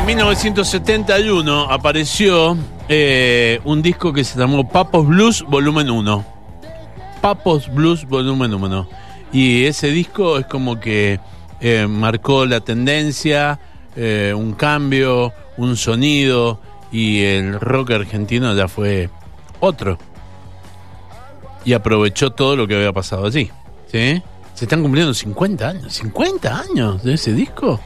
En 0.00 0.06
1971 0.06 1.70
apareció 1.70 2.56
eh, 2.88 3.60
un 3.64 3.82
disco 3.82 4.14
que 4.14 4.24
se 4.24 4.38
llamó 4.38 4.66
Papos 4.66 5.06
Blues 5.06 5.44
Volumen 5.46 5.90
1. 5.90 6.24
Papos 7.20 7.70
Blues 7.70 8.06
Volumen 8.08 8.54
1. 8.54 8.88
Y 9.34 9.66
ese 9.66 9.90
disco 9.90 10.38
es 10.38 10.46
como 10.46 10.80
que 10.80 11.20
eh, 11.60 11.86
marcó 11.86 12.46
la 12.46 12.60
tendencia, 12.60 13.60
eh, 13.94 14.32
un 14.34 14.54
cambio, 14.54 15.34
un 15.58 15.76
sonido, 15.76 16.62
y 16.90 17.22
el 17.22 17.60
rock 17.60 17.90
argentino 17.90 18.54
ya 18.54 18.68
fue 18.68 19.10
otro. 19.60 19.98
Y 21.66 21.74
aprovechó 21.74 22.30
todo 22.30 22.56
lo 22.56 22.66
que 22.66 22.74
había 22.74 22.92
pasado 22.94 23.26
allí. 23.26 23.50
Se 23.86 24.22
están 24.58 24.80
cumpliendo 24.80 25.12
50 25.12 25.68
años. 25.68 26.02
¿50 26.02 26.70
años 26.70 27.02
de 27.02 27.14
ese 27.14 27.34
disco? 27.34 27.78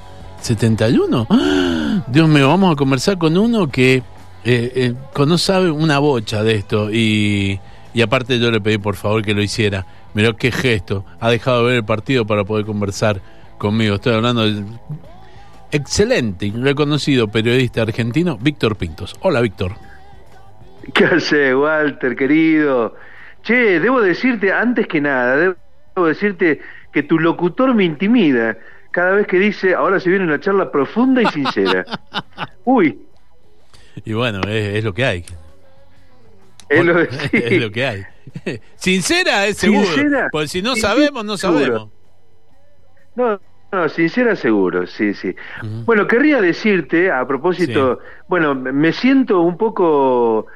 ¿71? 0.45 1.27
¡Ah! 1.31 2.05
Dios 2.07 2.29
mío, 2.29 2.49
vamos 2.49 2.73
a 2.73 2.77
conversar 2.77 3.17
con 3.17 3.39
uno 3.39 3.71
que 3.71 3.97
eh, 3.97 4.03
eh, 4.45 4.95
no 5.27 5.39
sabe 5.39 5.71
una 5.71 5.99
bocha 5.99 6.43
de 6.43 6.57
esto. 6.57 6.91
Y, 6.93 7.59
y 7.95 8.03
aparte 8.03 8.39
yo 8.39 8.51
le 8.51 8.61
pedí 8.61 8.77
por 8.77 8.97
favor 8.97 9.23
que 9.23 9.33
lo 9.33 9.41
hiciera. 9.41 9.87
Mirá 10.13 10.35
qué 10.35 10.53
gesto. 10.53 11.07
Ha 11.19 11.31
dejado 11.31 11.61
de 11.61 11.69
ver 11.69 11.77
el 11.77 11.85
partido 11.85 12.27
para 12.27 12.45
poder 12.45 12.67
conversar 12.67 13.23
conmigo. 13.57 13.95
Estoy 13.95 14.15
hablando 14.15 14.43
del 14.43 14.67
excelente 15.73 16.47
y 16.47 16.51
reconocido 16.51 17.29
periodista 17.29 17.81
argentino 17.83 18.37
Víctor 18.37 18.77
Pintos. 18.77 19.17
Hola, 19.23 19.41
Víctor. 19.41 19.73
¿Qué 20.93 21.07
hace, 21.07 21.55
Walter, 21.55 22.15
querido? 22.15 22.95
Che, 23.43 23.81
debo 23.81 24.03
decirte, 24.03 24.53
antes 24.53 24.87
que 24.87 25.01
nada, 25.01 25.37
debo 25.37 26.07
decirte 26.07 26.61
que 26.93 27.03
tu 27.03 27.19
locutor 27.19 27.75
me 27.75 27.85
intimida 27.85 28.59
cada 28.95 29.11
vez 29.11 29.27
que 29.27 29.41
dice, 29.41 29.75
ahora 29.75 29.99
se 29.99 30.09
viene 30.09 30.25
una 30.25 30.39
charla 30.39 30.71
profunda 30.71 31.21
y 31.21 31.27
sincera. 31.27 31.85
Uy. 32.65 32.97
Y 34.05 34.13
bueno, 34.13 34.41
es, 34.47 34.85
lo 34.85 34.95
que 34.95 35.05
hay. 35.05 35.25
Es 36.69 36.85
lo, 36.85 37.01
es 37.33 37.61
lo, 37.61 37.73
que 37.73 37.87
hay. 37.87 38.03
Sincera 38.77 39.47
es 39.47 39.57
seguro. 39.57 39.89
porque 40.31 40.47
si 40.47 40.63
no 40.63 40.77
sabemos, 40.77 41.25
no 41.25 41.37
sabemos. 41.37 41.91
No, 43.17 43.41
no, 43.73 43.89
sincera 43.89 44.37
seguro, 44.37 44.87
sí, 44.87 45.13
sí. 45.13 45.35
Bueno, 45.85 46.07
querría 46.07 46.41
decirte, 46.41 47.11
a 47.11 47.27
propósito, 47.27 47.99
bueno, 48.29 48.55
me 48.55 48.93
siento 48.93 49.41
un 49.41 49.57
poco, 49.57 50.47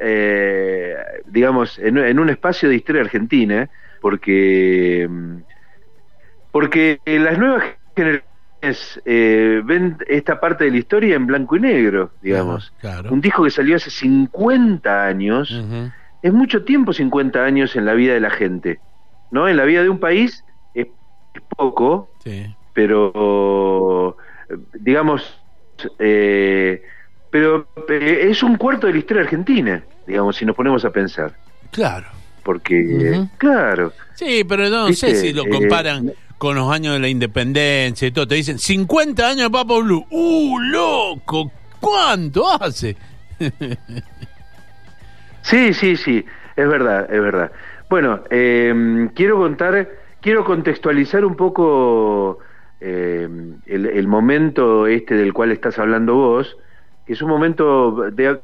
eh, 0.00 0.96
digamos, 1.26 1.78
en, 1.78 2.18
un 2.18 2.28
espacio 2.28 2.68
de 2.68 2.74
historia 2.74 3.02
argentina, 3.02 3.68
porque, 4.00 5.08
porque 6.50 7.00
las 7.06 7.38
nuevas 7.38 7.64
generaciones 7.94 9.00
eh, 9.04 9.60
ven 9.64 9.98
esta 10.08 10.40
parte 10.40 10.64
de 10.64 10.70
la 10.70 10.78
historia 10.78 11.16
en 11.16 11.26
blanco 11.26 11.56
y 11.56 11.60
negro, 11.60 12.12
digamos. 12.22 12.72
Un 13.10 13.20
disco 13.20 13.44
que 13.44 13.50
salió 13.50 13.76
hace 13.76 13.90
50 13.90 15.06
años, 15.06 15.62
es 16.22 16.32
mucho 16.32 16.64
tiempo 16.64 16.92
50 16.92 17.44
años 17.44 17.76
en 17.76 17.84
la 17.84 17.94
vida 17.94 18.14
de 18.14 18.20
la 18.20 18.30
gente, 18.30 18.80
¿no? 19.30 19.48
En 19.48 19.56
la 19.56 19.64
vida 19.64 19.82
de 19.82 19.90
un 19.90 20.00
país 20.00 20.44
es, 20.74 20.86
poco. 21.56 22.10
Sí 22.22 22.54
pero 22.74 24.16
digamos, 24.78 25.40
eh, 25.98 26.82
pero 27.30 27.68
eh, 27.88 28.26
es 28.28 28.42
un 28.42 28.56
cuarto 28.56 28.86
de 28.86 28.92
la 28.92 28.98
historia 28.98 29.22
argentina, 29.22 29.82
digamos, 30.06 30.36
si 30.36 30.44
nos 30.44 30.54
ponemos 30.54 30.84
a 30.84 30.90
pensar. 30.90 31.34
Claro. 31.70 32.08
Porque, 32.42 33.26
claro. 33.38 33.92
Sí, 34.14 34.44
pero 34.46 34.68
no 34.68 34.92
sé 34.92 35.14
si 35.14 35.32
lo 35.32 35.46
comparan 35.46 36.10
eh, 36.10 36.14
con 36.38 36.56
los 36.56 36.70
años 36.70 36.94
de 36.94 37.00
la 37.00 37.08
independencia 37.08 38.08
y 38.08 38.10
todo. 38.10 38.26
Te 38.26 38.34
dicen 38.36 38.58
50 38.58 39.28
años 39.28 39.42
de 39.44 39.50
Papa 39.50 39.78
Blue. 39.78 40.06
¡Uh, 40.10 40.58
loco! 40.58 41.50
¿Cuánto 41.80 42.50
hace? 42.50 42.96
sí, 45.42 45.74
sí, 45.74 45.96
sí, 45.96 46.24
es 46.56 46.68
verdad, 46.68 47.12
es 47.12 47.20
verdad. 47.20 47.52
Bueno, 47.90 48.22
quiero 49.14 49.36
contar, 49.36 49.88
quiero 50.20 50.44
contextualizar 50.44 51.24
un 51.24 51.36
poco 51.36 52.38
eh, 52.80 53.28
el, 53.66 54.08
momento 54.08 54.86
este 54.86 55.14
del 55.14 55.32
cual 55.32 55.52
estás 55.52 55.78
hablando 55.78 56.14
vos, 56.14 56.56
que 57.06 57.12
es 57.12 57.22
un 57.22 57.28
momento 57.28 58.10
de, 58.10 58.40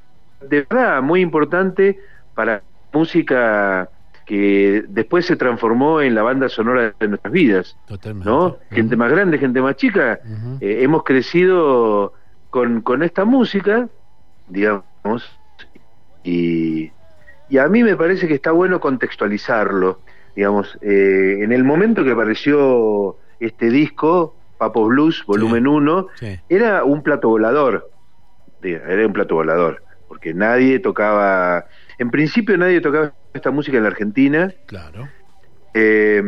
verdad 0.49 1.03
muy 1.03 1.21
importante 1.21 1.99
para 2.35 2.63
música 2.93 3.89
que 4.31 4.85
después 4.89 5.27
se 5.27 5.35
transformó 5.35 6.01
en 6.01 6.15
la 6.15 6.23
banda 6.23 6.49
sonora 6.49 6.95
de 7.01 7.09
nuestras 7.09 7.33
vidas, 7.33 7.77
¿no? 8.25 8.59
Gente 8.71 8.95
más 8.95 9.11
grande, 9.11 9.39
gente 9.39 9.61
más 9.61 9.75
chica, 9.75 10.21
eh, 10.61 10.79
hemos 10.83 11.03
crecido 11.03 12.13
con, 12.49 12.81
con 12.83 13.03
esta 13.03 13.25
música, 13.25 13.89
digamos, 14.47 14.85
y, 16.23 16.93
y 17.49 17.59
a 17.59 17.67
mí 17.67 17.83
me 17.83 17.97
parece 17.97 18.29
que 18.29 18.35
está 18.35 18.53
bueno 18.53 18.79
contextualizarlo, 18.79 19.99
digamos, 20.37 20.79
eh, 20.81 21.39
en 21.41 21.51
el 21.51 21.65
momento 21.65 22.05
que 22.05 22.13
apareció 22.13 23.17
este 23.41 23.69
disco, 23.69 24.37
Papo 24.59 24.87
Blues, 24.87 25.25
volumen 25.27 25.67
1, 25.67 26.07
era 26.49 26.85
un 26.85 27.03
plato 27.03 27.31
volador. 27.31 27.91
Era 28.63 29.05
un 29.05 29.13
plato 29.13 29.35
volador. 29.35 29.83
Porque 30.07 30.35
nadie 30.35 30.79
tocaba. 30.79 31.67
En 32.01 32.11
principio, 32.11 32.57
nadie 32.57 32.81
tocaba 32.81 33.13
esta 33.35 33.51
música 33.51 33.77
en 33.77 33.83
la 33.83 33.91
Argentina. 33.91 34.51
Claro. 34.67 35.09
Eh, 35.75 36.23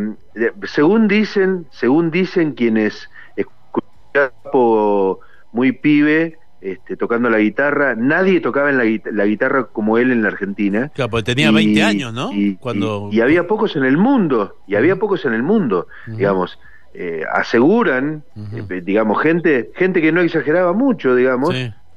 según 0.64 1.08
dicen, 1.08 1.66
según 1.70 2.10
dicen 2.10 2.52
quienes 2.52 3.08
escuchaban 3.36 4.32
Papo 4.44 5.20
muy 5.52 5.72
pibe, 5.72 6.38
este, 6.60 6.98
tocando 6.98 7.30
la 7.30 7.38
guitarra. 7.38 7.94
Nadie 7.96 8.40
tocaba 8.40 8.68
en 8.68 8.76
la, 8.76 9.24
guitarra 9.24 9.64
como 9.64 9.96
él 9.96 10.12
en 10.12 10.20
la 10.20 10.28
Argentina. 10.28 10.90
Claro, 10.94 11.10
porque 11.10 11.34
tenía 11.34 11.50
20 11.50 11.82
años, 11.82 12.12
¿no? 12.12 12.32
Y, 12.34 12.56
Cuando... 12.56 13.08
y, 13.10 13.22
había 13.22 13.46
pocos 13.46 13.74
en 13.74 13.84
el 13.84 13.96
mundo, 13.96 14.58
y 14.66 14.74
había 14.74 14.96
pocos 14.96 15.24
en 15.24 15.32
el 15.32 15.42
mundo, 15.42 15.86
digamos. 16.06 16.58
Eh, 16.94 17.24
aseguran, 17.32 18.22
eh, 18.36 18.82
digamos, 18.84 19.22
gente, 19.22 19.70
gente 19.74 20.02
que 20.02 20.12
no 20.12 20.20
exageraba 20.20 20.74
mucho, 20.74 21.14
digamos, 21.14 21.56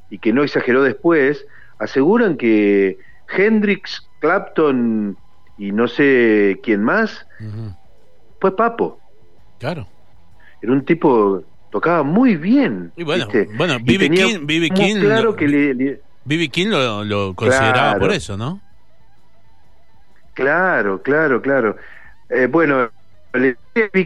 y 0.09 0.19
que 0.19 0.31
no 0.31 0.41
exageró 0.41 0.81
después, 0.83 1.45
aseguran 1.77 2.37
que 2.37 2.97
Hendrix, 3.29 4.07
Clapton 4.19 5.17
y 5.57 5.71
no 5.71 5.87
sé 5.87 6.59
quién 6.63 6.83
más, 6.83 7.25
fue 8.39 8.55
Papo. 8.55 8.99
Claro. 9.59 9.87
Era 10.61 10.71
un 10.71 10.83
tipo, 10.83 11.43
tocaba 11.71 12.03
muy 12.03 12.35
bien. 12.35 12.91
Y 12.95 13.03
bueno, 13.03 13.27
bueno 13.55 13.77
B.B. 13.81 14.09
King, 14.09 14.69
King, 14.73 14.99
claro 15.01 15.31
lo, 15.31 15.35
que 15.35 15.47
le, 15.47 16.49
King 16.49 16.69
lo, 16.69 17.33
consideraba 17.35 17.97
por 17.99 18.11
eso, 18.11 18.37
¿no? 18.37 18.61
Claro, 20.33 21.01
claro, 21.01 21.41
claro. 21.41 21.77
Eh, 22.29 22.47
bueno, 22.47 22.89
el 23.33 23.57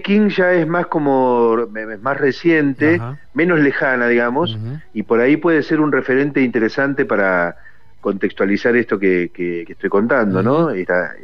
King 0.04 0.30
ya 0.30 0.54
es 0.54 0.68
más 0.68 0.88
como 0.88 1.68
más 2.02 2.18
reciente, 2.18 3.02
menos 3.34 3.60
lejana, 3.60 4.08
digamos, 4.08 4.58
y 4.94 5.04
por 5.04 5.20
ahí 5.20 5.38
puede 5.38 5.64
ser 5.64 5.80
un 5.80 5.92
referente 5.92 6.42
interesante 6.42 7.06
para 7.06 7.58
contextualizar 8.02 8.76
esto 8.76 8.98
que, 8.98 9.32
estoy 9.68 9.90
contando, 9.90 10.42
¿no? 10.42 10.70
Esta, 10.70 11.16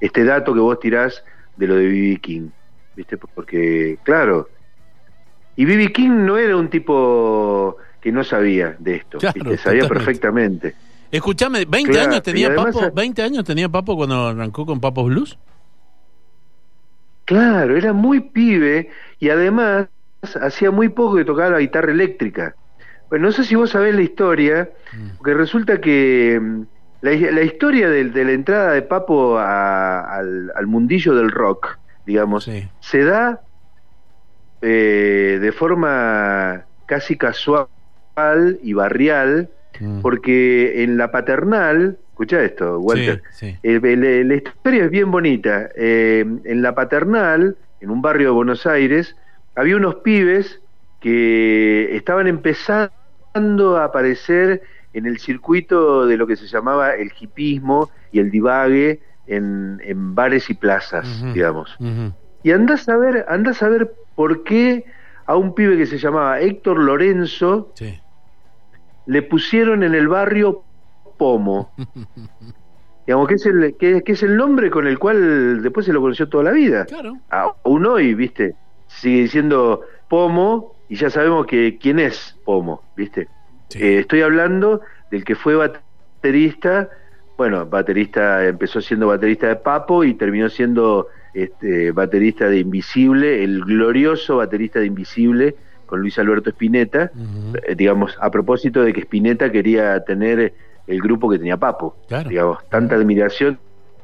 este 0.00 0.24
dato 0.24 0.54
que 0.54 0.60
vos 0.60 0.80
tirás 0.80 1.22
de 1.56 1.66
lo 1.66 1.76
de 1.76 1.86
B.B. 1.86 2.18
King, 2.20 2.48
¿viste? 2.96 3.16
Porque, 3.18 3.98
claro, 4.02 4.48
y 5.56 5.64
B.B. 5.64 5.92
King 5.92 6.24
no 6.24 6.38
era 6.38 6.56
un 6.56 6.70
tipo 6.70 7.76
que 8.00 8.10
no 8.10 8.24
sabía 8.24 8.76
de 8.78 8.96
esto, 8.96 9.18
sabía 9.58 9.86
perfectamente. 9.86 10.74
Escuchame, 11.10 11.66
¿20 11.66 11.98
años 11.98 12.22
tenía 12.22 12.54
Papo? 12.54 12.80
¿20 12.80 13.22
años 13.22 13.44
tenía 13.44 13.68
Papo 13.68 13.96
cuando 13.96 14.28
arrancó 14.28 14.64
con 14.64 14.80
Papos 14.80 15.06
Blues? 15.06 15.38
Claro, 17.24 17.76
era 17.76 17.92
muy 17.92 18.20
pibe 18.20 18.90
y 19.18 19.28
además 19.28 19.88
hacía 20.40 20.70
muy 20.70 20.88
poco 20.88 21.16
que 21.16 21.24
tocaba 21.24 21.50
la 21.50 21.58
guitarra 21.60 21.92
eléctrica. 21.92 22.54
Bueno, 23.10 23.26
no 23.26 23.32
sé 23.32 23.44
si 23.44 23.56
vos 23.56 23.70
sabés 23.70 23.94
la 23.94 24.02
historia, 24.02 24.70
mm. 24.92 25.16
porque 25.18 25.34
resulta 25.34 25.80
que 25.80 26.38
mm, 26.40 26.62
la, 27.02 27.42
historia 27.42 27.88
de, 27.90 28.04
la 28.04 28.32
entrada 28.32 28.72
de 28.72 28.82
Papo 28.82 29.38
al, 29.38 30.66
mundillo 30.66 31.14
del 31.14 31.30
rock, 31.30 31.78
digamos, 32.06 32.48
se 32.80 33.04
da 33.04 33.40
eh, 34.62 35.38
de 35.40 35.52
forma 35.52 36.64
casi 36.86 37.16
casual 37.16 37.68
y 38.62 38.72
barrial, 38.72 39.50
mm. 39.80 40.00
porque 40.00 40.84
en 40.84 40.96
la 40.96 41.10
paternal, 41.10 41.98
Escucha 42.20 42.42
esto, 42.42 42.78
Walter. 42.80 43.22
la 43.62 44.34
historia 44.34 44.84
es 44.84 44.90
bien 44.90 45.10
bonita. 45.10 45.70
Eh, 45.74 46.22
en 46.44 46.60
la 46.60 46.74
paternal, 46.74 47.56
en 47.80 47.90
un 47.90 48.02
barrio 48.02 48.28
de 48.28 48.34
Buenos 48.34 48.66
Aires, 48.66 49.16
había 49.54 49.76
unos 49.76 49.94
pibes 49.96 50.60
que 51.00 51.96
estaban 51.96 52.26
empezando 52.26 52.92
a 53.34 53.84
aparecer 53.84 54.62
en 54.92 55.06
el 55.06 55.18
circuito 55.18 56.06
de 56.06 56.16
lo 56.16 56.26
que 56.26 56.36
se 56.36 56.46
llamaba 56.46 56.94
el 56.94 57.12
hipismo 57.18 57.90
y 58.12 58.18
el 58.18 58.30
divague 58.30 59.00
en, 59.26 60.14
bares 60.14 60.50
y 60.50 60.54
plazas, 60.54 61.22
digamos. 61.32 61.76
Y 62.42 62.52
andás 62.52 62.88
a 62.88 62.96
ver, 62.96 63.24
andás 63.28 63.62
a 63.62 63.68
ver 63.68 63.92
por 64.14 64.42
qué 64.42 64.84
a 65.26 65.36
un 65.36 65.54
pibe 65.54 65.76
que 65.76 65.86
se 65.86 65.98
llamaba 65.98 66.40
Héctor 66.40 66.78
Lorenzo 66.78 67.72
le 69.06 69.22
pusieron 69.22 69.82
en 69.82 69.94
el 69.94 70.08
barrio 70.08 70.62
Pomo. 71.16 71.72
Digamos 73.06 73.28
que 73.28 73.34
es, 73.34 73.46
el, 73.46 73.76
que, 73.76 74.02
es 74.06 74.22
el 74.22 74.36
nombre 74.36 74.70
con 74.70 74.86
el 74.86 74.98
cual 74.98 75.62
después 75.62 75.86
se 75.86 75.92
lo 75.92 76.00
conoció 76.00 76.28
toda 76.28 76.44
la 76.44 76.52
vida. 76.52 76.84
Claro. 76.84 77.18
Aún 77.28 77.86
hoy, 77.86 78.14
¿viste? 78.14 78.54
Sigue 78.86 79.22
diciendo 79.22 79.82
Pomo 80.08 80.74
y 80.90 80.96
ya 80.96 81.08
sabemos 81.08 81.46
que 81.46 81.78
quién 81.80 82.00
es 82.00 82.36
Pomo, 82.44 82.82
¿viste? 82.96 83.28
Eh, 83.76 84.00
estoy 84.00 84.22
hablando 84.22 84.80
del 85.12 85.24
que 85.24 85.36
fue 85.36 85.54
baterista, 85.54 86.90
bueno, 87.38 87.64
baterista, 87.64 88.44
empezó 88.44 88.80
siendo 88.80 89.06
baterista 89.06 89.46
de 89.46 89.56
Papo 89.56 90.02
y 90.02 90.14
terminó 90.14 90.48
siendo 90.48 91.06
este, 91.32 91.92
baterista 91.92 92.48
de 92.48 92.58
Invisible, 92.58 93.44
el 93.44 93.64
glorioso 93.64 94.38
baterista 94.38 94.80
de 94.80 94.86
Invisible 94.86 95.54
con 95.86 96.00
Luis 96.00 96.18
Alberto 96.18 96.50
Spinetta, 96.50 97.12
eh, 97.66 97.74
digamos, 97.76 98.18
a 98.20 98.28
propósito 98.32 98.82
de 98.82 98.92
que 98.92 99.02
Spinetta 99.02 99.52
quería 99.52 100.02
tener 100.04 100.52
el 100.88 101.00
grupo 101.00 101.30
que 101.30 101.38
tenía 101.38 101.56
Papo, 101.56 101.96
digamos, 102.28 102.68
tanta 102.68 102.96
admiración 102.96 103.60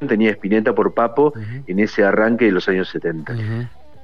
tenía 0.06 0.30
Spinetta 0.30 0.72
por 0.72 0.94
Papo 0.94 1.32
en 1.66 1.80
ese 1.80 2.04
arranque 2.04 2.44
de 2.44 2.52
los 2.52 2.68
años 2.68 2.88
70. 2.90 3.34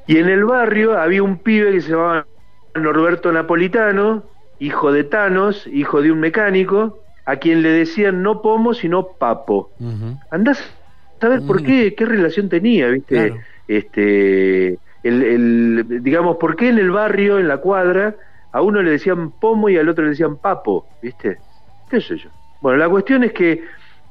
Y 0.08 0.16
en 0.16 0.28
el 0.28 0.44
barrio 0.44 0.98
había 0.98 1.22
un 1.22 1.38
pibe 1.38 1.70
que 1.70 1.80
se 1.80 1.90
llamaba 1.90 2.26
Norberto 2.74 3.32
Napolitano, 3.32 4.24
hijo 4.58 4.92
de 4.92 5.04
Thanos, 5.04 5.66
hijo 5.66 6.02
de 6.02 6.12
un 6.12 6.20
mecánico, 6.20 7.00
a 7.24 7.36
quien 7.36 7.62
le 7.62 7.70
decían 7.70 8.22
no 8.22 8.42
Pomo, 8.42 8.74
sino 8.74 9.08
Papo. 9.18 9.70
Andás 10.30 10.60
a 10.60 11.20
saber 11.20 11.42
por 11.46 11.62
qué, 11.62 11.94
qué 11.94 12.04
relación 12.04 12.48
tenía, 12.48 12.88
¿viste? 12.88 13.34
Este, 13.68 14.78
el, 15.02 15.84
digamos, 16.02 16.36
por 16.36 16.56
qué 16.56 16.68
en 16.68 16.78
el 16.78 16.90
barrio, 16.90 17.38
en 17.38 17.48
la 17.48 17.58
cuadra, 17.58 18.16
a 18.52 18.60
uno 18.60 18.82
le 18.82 18.90
decían 18.92 19.30
Pomo 19.32 19.68
y 19.68 19.76
al 19.76 19.88
otro 19.88 20.04
le 20.04 20.10
decían 20.10 20.36
Papo, 20.36 20.86
¿viste? 21.00 21.38
¿Qué 21.90 22.00
sé 22.00 22.16
yo? 22.16 22.30
Bueno, 22.60 22.78
la 22.78 22.88
cuestión 22.88 23.24
es 23.24 23.32
que 23.32 23.64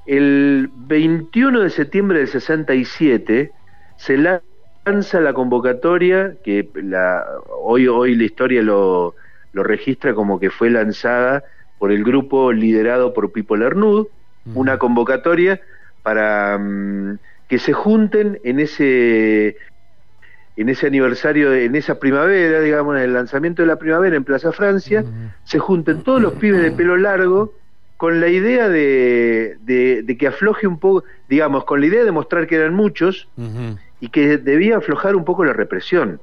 el 0.06 0.70
21 0.74 1.62
de 1.62 1.70
septiembre 1.70 2.20
del 2.20 2.28
67 2.28 3.52
se 3.98 4.18
lanza 4.18 4.51
la 4.86 5.34
convocatoria, 5.34 6.36
que 6.44 6.68
la, 6.76 7.26
hoy, 7.62 7.88
hoy 7.88 8.16
la 8.16 8.24
historia 8.24 8.62
lo, 8.62 9.16
lo 9.54 9.64
registra 9.64 10.14
como 10.14 10.40
que 10.40 10.50
fue 10.50 10.70
lanzada 10.70 11.44
por 11.78 11.92
el 11.92 12.04
grupo 12.04 12.52
liderado 12.52 13.14
por 13.14 13.32
Pipo 13.32 13.56
Lernud, 13.56 14.08
una 14.56 14.78
convocatoria 14.78 15.62
para 16.04 16.58
mm, 16.58 17.20
que 17.48 17.60
se 17.60 17.74
junten 17.74 18.40
en 18.44 18.60
ese 18.60 19.58
en 20.58 20.70
ese 20.70 20.88
aniversario, 20.88 21.54
en 21.54 21.76
esa 21.76 21.98
primavera, 21.98 22.60
digamos, 22.60 22.98
en 22.98 23.04
el 23.04 23.14
lanzamiento 23.14 23.62
de 23.62 23.68
la 23.68 23.78
primavera 23.78 24.16
en 24.16 24.24
Plaza 24.24 24.52
Francia, 24.52 25.04
se 25.44 25.60
junten 25.60 26.04
todos 26.04 26.22
los 26.22 26.34
pibes 26.34 26.62
de 26.62 26.72
pelo 26.72 26.98
largo 26.98 27.54
con 28.02 28.20
la 28.20 28.30
idea 28.30 28.68
de, 28.68 29.60
de, 29.62 30.18
que 30.18 30.26
afloje 30.26 30.66
un 30.66 30.80
poco, 30.80 31.04
digamos, 31.30 31.66
con 31.66 31.82
la 31.82 31.86
idea 31.86 32.04
de 32.04 32.12
mostrar 32.12 32.48
que 32.48 32.56
eran 32.56 32.74
muchos 32.74 33.30
y 34.00 34.10
que 34.10 34.40
debía 34.40 34.78
aflojar 34.78 35.16
un 35.16 35.24
poco 35.24 35.46
la 35.46 35.54
represión, 35.54 36.20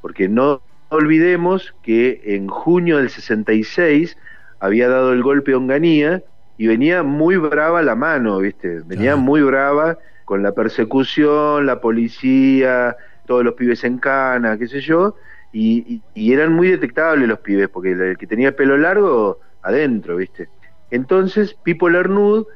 porque 0.00 0.28
no 0.28 0.60
olvidemos 0.88 1.76
que 1.84 2.20
en 2.24 2.48
junio 2.48 2.98
del 2.98 3.08
66 3.08 4.18
había 4.58 4.88
dado 4.88 5.12
el 5.12 5.22
golpe 5.22 5.52
a 5.52 5.58
Onganía 5.58 6.24
y 6.58 6.66
venía 6.66 7.04
muy 7.04 7.36
brava 7.36 7.82
la 7.82 7.94
mano, 7.94 8.38
¿viste? 8.38 8.80
Venía 8.84 9.14
muy 9.14 9.42
brava 9.42 9.98
con 10.24 10.42
la 10.42 10.50
persecución, 10.54 11.66
la 11.66 11.80
policía, 11.80 12.96
todos 13.26 13.44
los 13.44 13.54
pibes 13.54 13.84
en 13.84 13.98
cana, 13.98 14.58
qué 14.58 14.66
sé 14.66 14.80
yo, 14.80 15.14
y, 15.52 16.02
eran 16.16 16.52
muy 16.52 16.66
detectables 16.66 17.28
los 17.28 17.38
pibes, 17.38 17.68
porque 17.68 17.92
el 17.92 18.18
que 18.18 18.26
tenía 18.26 18.56
pelo 18.56 18.76
largo, 18.76 19.38
adentro, 19.62 20.16
¿viste? 20.16 20.48
Entonces, 20.90 21.54
Pipo 21.62 21.88
Lernud 21.88 22.46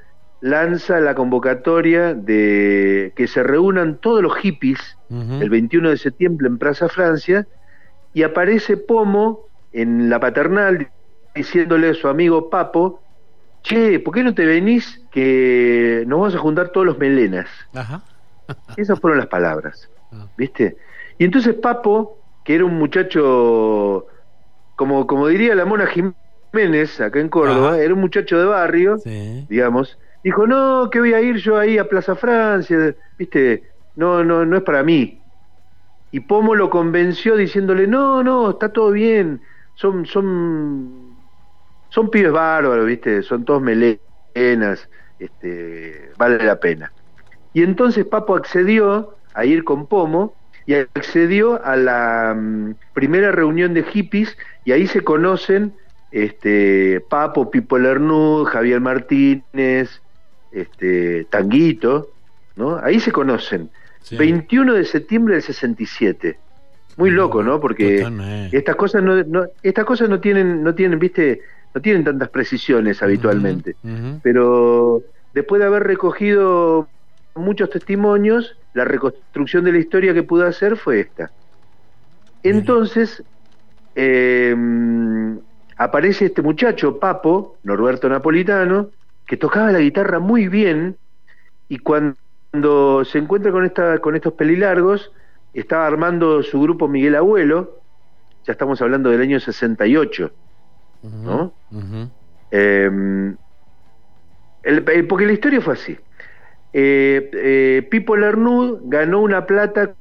lanza 0.40 1.00
la 1.00 1.14
convocatoria 1.14 2.14
de 2.14 3.12
que 3.14 3.26
se 3.26 3.42
reúnan 3.42 3.98
todos 3.98 4.22
los 4.22 4.36
hippies 4.36 4.96
el 5.10 5.50
21 5.50 5.90
de 5.90 5.96
septiembre 5.98 6.46
en 6.46 6.56
Plaza 6.56 6.88
Francia 6.88 7.46
y 8.14 8.22
aparece 8.22 8.76
Pomo 8.76 9.40
en 9.72 10.08
la 10.08 10.20
paternal 10.20 10.88
diciéndole 11.34 11.90
a 11.90 11.94
su 11.94 12.08
amigo 12.08 12.48
Papo, 12.48 13.02
che, 13.62 14.00
¿por 14.00 14.14
qué 14.14 14.22
no 14.22 14.34
te 14.34 14.46
venís 14.46 15.02
que 15.10 16.04
nos 16.06 16.20
vamos 16.20 16.34
a 16.34 16.38
juntar 16.38 16.70
todos 16.70 16.86
los 16.86 16.98
melenas? 16.98 17.48
Esas 18.76 18.98
fueron 18.98 19.18
las 19.18 19.28
palabras, 19.28 19.90
ah. 20.12 20.26
¿viste? 20.36 20.76
Y 21.18 21.24
entonces 21.24 21.54
Papo, 21.54 22.18
que 22.44 22.54
era 22.54 22.64
un 22.64 22.78
muchacho, 22.78 24.06
como, 24.76 25.06
como 25.06 25.26
diría 25.28 25.54
la 25.54 25.64
mona 25.64 25.86
Jiménez, 25.86 26.16
acá 26.98 27.20
en 27.20 27.28
Córdoba, 27.28 27.78
era 27.78 27.94
un 27.94 28.00
muchacho 28.00 28.38
de 28.38 28.44
barrio, 28.44 28.96
digamos, 29.48 29.98
dijo, 30.24 30.46
no, 30.46 30.88
que 30.90 30.98
voy 31.00 31.14
a 31.14 31.20
ir 31.20 31.36
yo 31.36 31.56
ahí 31.56 31.78
a 31.78 31.88
Plaza 31.88 32.14
Francia, 32.16 32.94
¿viste? 33.18 33.70
No, 33.96 34.24
no, 34.24 34.44
no 34.44 34.56
es 34.56 34.62
para 34.62 34.82
mí. 34.82 35.22
Y 36.12 36.20
Pomo 36.20 36.54
lo 36.54 36.70
convenció 36.70 37.36
diciéndole, 37.36 37.86
no, 37.86 38.22
no, 38.22 38.50
está 38.50 38.72
todo 38.72 38.90
bien, 38.90 39.40
son, 39.74 40.06
son, 40.06 41.16
son 41.88 42.10
pibes 42.10 42.32
bárbaros, 42.32 42.86
¿viste? 42.86 43.22
Son 43.22 43.44
todos 43.44 43.62
melenas, 43.62 44.88
este, 45.18 46.10
vale 46.18 46.42
la 46.44 46.58
pena. 46.58 46.92
Y 47.52 47.62
entonces 47.62 48.04
Papo 48.06 48.34
accedió 48.34 49.16
a 49.34 49.44
ir 49.44 49.62
con 49.62 49.86
Pomo 49.86 50.34
y 50.66 50.74
accedió 50.74 51.64
a 51.64 51.76
la 51.76 52.34
mm, 52.36 52.74
primera 52.92 53.32
reunión 53.32 53.72
de 53.74 53.84
hippies 53.84 54.36
y 54.64 54.72
ahí 54.72 54.86
se 54.86 55.02
conocen 55.02 55.74
este, 56.10 57.00
Papo, 57.08 57.50
Pipo 57.50 57.78
Lernud, 57.78 58.44
Javier 58.46 58.80
Martínez, 58.80 60.00
este, 60.52 61.24
Tanguito, 61.24 62.10
¿no? 62.56 62.76
Ahí 62.76 63.00
se 63.00 63.12
conocen. 63.12 63.70
21 64.10 64.74
de 64.74 64.84
septiembre 64.84 65.34
del 65.34 65.42
67. 65.42 66.38
Muy 66.96 67.10
loco, 67.10 67.42
¿no? 67.42 67.60
Porque 67.60 68.06
estas 68.52 68.76
cosas 68.76 69.02
no, 69.02 69.44
estas 69.62 69.84
cosas 69.84 70.08
no 70.08 70.20
tienen 70.20 70.62
no 70.62 70.74
tienen, 70.74 70.98
¿viste? 70.98 71.40
No 71.74 71.80
tienen 71.80 72.04
tantas 72.04 72.28
precisiones 72.28 73.02
habitualmente. 73.02 73.76
Pero 74.22 75.02
después 75.32 75.60
de 75.60 75.66
haber 75.66 75.84
recogido 75.84 76.88
muchos 77.34 77.70
testimonios, 77.70 78.56
la 78.74 78.84
reconstrucción 78.84 79.64
de 79.64 79.72
la 79.72 79.78
historia 79.78 80.12
que 80.12 80.22
pudo 80.22 80.46
hacer 80.46 80.76
fue 80.76 81.00
esta. 81.00 81.30
Entonces, 82.42 83.22
em, 83.94 85.38
aparece 85.80 86.26
este 86.26 86.42
muchacho, 86.42 86.98
Papo, 86.98 87.56
Norberto 87.62 88.06
Napolitano, 88.06 88.90
que 89.26 89.38
tocaba 89.38 89.72
la 89.72 89.78
guitarra 89.78 90.18
muy 90.18 90.46
bien 90.46 90.98
y 91.70 91.78
cuando 91.78 93.02
se 93.06 93.16
encuentra 93.16 93.50
con, 93.50 93.64
esta, 93.64 93.98
con 93.98 94.14
estos 94.14 94.34
pelilargos, 94.34 95.10
estaba 95.54 95.86
armando 95.86 96.42
su 96.42 96.60
grupo 96.60 96.86
Miguel 96.86 97.16
Abuelo, 97.16 97.78
ya 98.44 98.52
estamos 98.52 98.82
hablando 98.82 99.08
del 99.08 99.22
año 99.22 99.40
68, 99.40 100.30
¿no? 101.24 101.54
Em, 102.50 103.34
porque 105.08 105.26
la 105.26 105.32
historia 105.32 105.62
fue 105.62 105.72
así. 105.72 105.98
Eh, 106.74 107.30
eh, 107.32 107.88
Pipo 107.90 108.16
Lernud 108.16 108.80
ganó 108.82 109.22
una 109.22 109.46
plata 109.46 109.94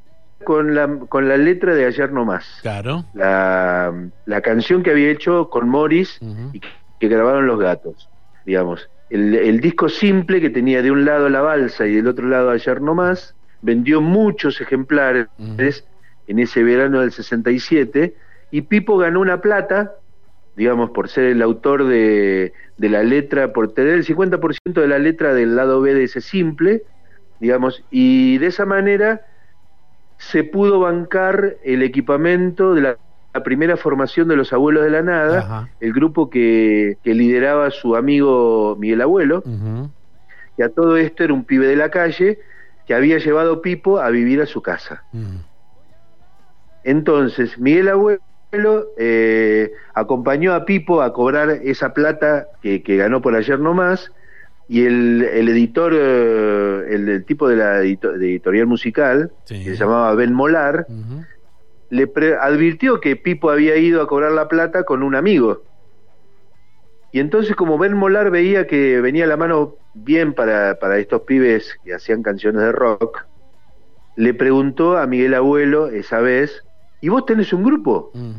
con 0.43 0.75
la, 0.75 0.87
con 1.09 1.27
la 1.27 1.37
letra 1.37 1.75
de 1.75 1.85
Ayer 1.85 2.11
No 2.11 2.25
Más. 2.25 2.45
Claro. 2.61 3.05
La, 3.13 3.93
la 4.25 4.41
canción 4.41 4.83
que 4.83 4.91
había 4.91 5.09
hecho 5.09 5.49
con 5.49 5.69
Morris 5.69 6.19
y 6.53 6.61
que 6.99 7.07
grabaron 7.07 7.47
los 7.47 7.59
gatos, 7.59 8.09
digamos. 8.45 8.89
El, 9.09 9.59
disco 9.59 9.89
simple 9.89 10.39
que 10.39 10.49
tenía 10.49 10.81
de 10.83 10.91
un 10.91 11.03
lado 11.03 11.29
la 11.29 11.41
balsa 11.41 11.87
y 11.87 11.95
del 11.95 12.07
otro 12.07 12.27
lado 12.27 12.51
ayer 12.51 12.79
no 12.81 12.93
más, 12.93 13.35
vendió 13.61 14.01
muchos 14.01 14.61
ejemplares 14.61 15.27
en 16.27 16.39
ese 16.39 16.63
verano 16.63 17.01
del 17.01 17.11
67 17.11 18.13
y 18.51 18.61
Pipo 18.61 18.97
ganó 18.97 19.19
una 19.19 19.41
plata, 19.41 19.95
digamos, 20.55 20.91
por 20.91 21.09
ser 21.09 21.25
el 21.25 21.41
autor 21.41 21.87
de, 21.87 22.53
de 22.77 22.89
la 22.89 23.01
letra, 23.01 23.51
por 23.51 23.73
tener 23.73 23.93
el 23.93 24.05
50% 24.05 24.73
de 24.73 24.87
la 24.87 24.99
letra 24.99 25.33
del 25.33 25.55
lado 25.55 25.81
B 25.81 25.95
de 25.95 26.03
ese 26.03 26.21
simple, 26.21 26.83
digamos, 27.39 27.83
y 27.89 28.37
de 28.37 28.47
esa 28.47 28.65
manera 28.65 29.25
se 30.19 30.43
pudo 30.43 30.81
bancar 30.81 31.57
el 31.63 31.81
equipamiento 31.81 32.75
de 32.75 32.81
la 32.81 32.97
la 33.33 33.43
primera 33.43 33.77
formación 33.77 34.27
de 34.27 34.35
los 34.35 34.53
Abuelos 34.53 34.83
de 34.83 34.89
la 34.89 35.01
Nada, 35.01 35.69
el 35.79 35.93
grupo 35.93 36.29
que, 36.29 36.97
lideraba 37.03 37.69
su 37.71 37.95
amigo 37.95 38.75
Miguel 38.79 39.01
Abuelo, 39.01 39.43
y 40.57 40.61
a 40.61 40.69
todo 40.69 40.97
esto 40.97 41.23
era 41.23 41.33
un 41.33 41.45
pibe 41.45 41.67
de 41.67 41.75
la 41.75 41.89
calle 41.89 42.39
que 42.87 42.93
había 42.93 43.19
llevado 43.19 43.61
Pipo 43.61 43.99
a 43.99 44.09
vivir 44.09 44.41
a 44.41 44.45
su 44.45 44.61
casa. 44.61 45.03
Entonces, 46.83 47.59
Miguel 47.59 47.89
Abuelo 47.89 48.19
eh, 48.97 49.71
acompañó 49.93 50.53
a 50.53 50.65
Pipo 50.65 51.01
a 51.01 51.13
cobrar 51.13 51.49
esa 51.63 51.93
plata 51.93 52.47
que, 52.61 52.79
ganó 52.79 53.21
por 53.21 53.35
ayer 53.35 53.59
nomás, 53.59 54.11
y 54.69 54.85
el, 54.85 55.23
editor, 55.49 55.93
eh, 55.95 56.85
el, 56.91 57.25
tipo 57.25 57.49
de 57.49 57.55
la 57.55 57.81
editorial 57.81 58.67
musical, 58.67 59.31
que 59.47 59.63
se 59.63 59.75
llamaba 59.75 60.13
Ben 60.13 60.31
Molar, 60.31 60.85
le 61.89 62.07
advirtió 62.39 63.01
que 63.01 63.15
Pipo 63.15 63.49
había 63.49 63.75
ido 63.77 63.99
a 64.03 64.07
cobrar 64.07 64.31
la 64.31 64.47
plata 64.47 64.83
con 64.83 65.01
un 65.01 65.15
amigo. 65.15 65.63
Y 67.11 67.19
entonces 67.19 67.55
como 67.55 67.79
Ben 67.79 67.93
Molar 67.97 68.29
veía 68.29 68.67
que 68.67 69.01
venía 69.01 69.25
la 69.25 69.37
mano 69.37 69.73
bien 69.95 70.33
para, 70.33 70.75
para 70.75 70.99
estos 70.99 71.21
pibes 71.21 71.75
que 71.83 71.95
hacían 71.95 72.21
canciones 72.21 72.61
de 72.61 72.71
rock, 72.71 73.25
le 74.17 74.35
preguntó 74.35 74.97
a 74.97 75.07
Miguel 75.07 75.33
Abuelo 75.33 75.87
esa 75.87 76.19
vez, 76.19 76.63
¿y 77.01 77.09
vos 77.09 77.25
tenés 77.25 77.51
un 77.53 77.63
grupo? 77.63 78.11
Mm. 78.13 78.31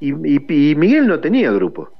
Y, 0.00 0.12
y- 0.34 0.70
y 0.70 0.74
Miguel 0.76 1.06
no 1.06 1.20
tenía 1.20 1.52
grupo. 1.52 1.90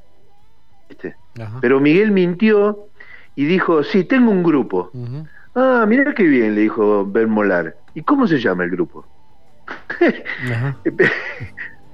Pero 1.60 1.80
Miguel 1.80 2.10
mintió 2.12 2.86
y 3.34 3.44
dijo, 3.44 3.82
sí, 3.82 4.04
tengo 4.04 4.30
un 4.30 4.42
grupo. 4.42 4.90
Ah, 5.54 5.84
mirá 5.88 6.14
qué 6.14 6.24
bien, 6.24 6.54
le 6.54 6.62
dijo 6.62 7.06
Ben 7.06 7.30
Molar. 7.30 7.76
¿Y 7.94 8.02
cómo 8.02 8.26
se 8.26 8.38
llama 8.38 8.64
el 8.64 8.70
grupo? 8.70 9.06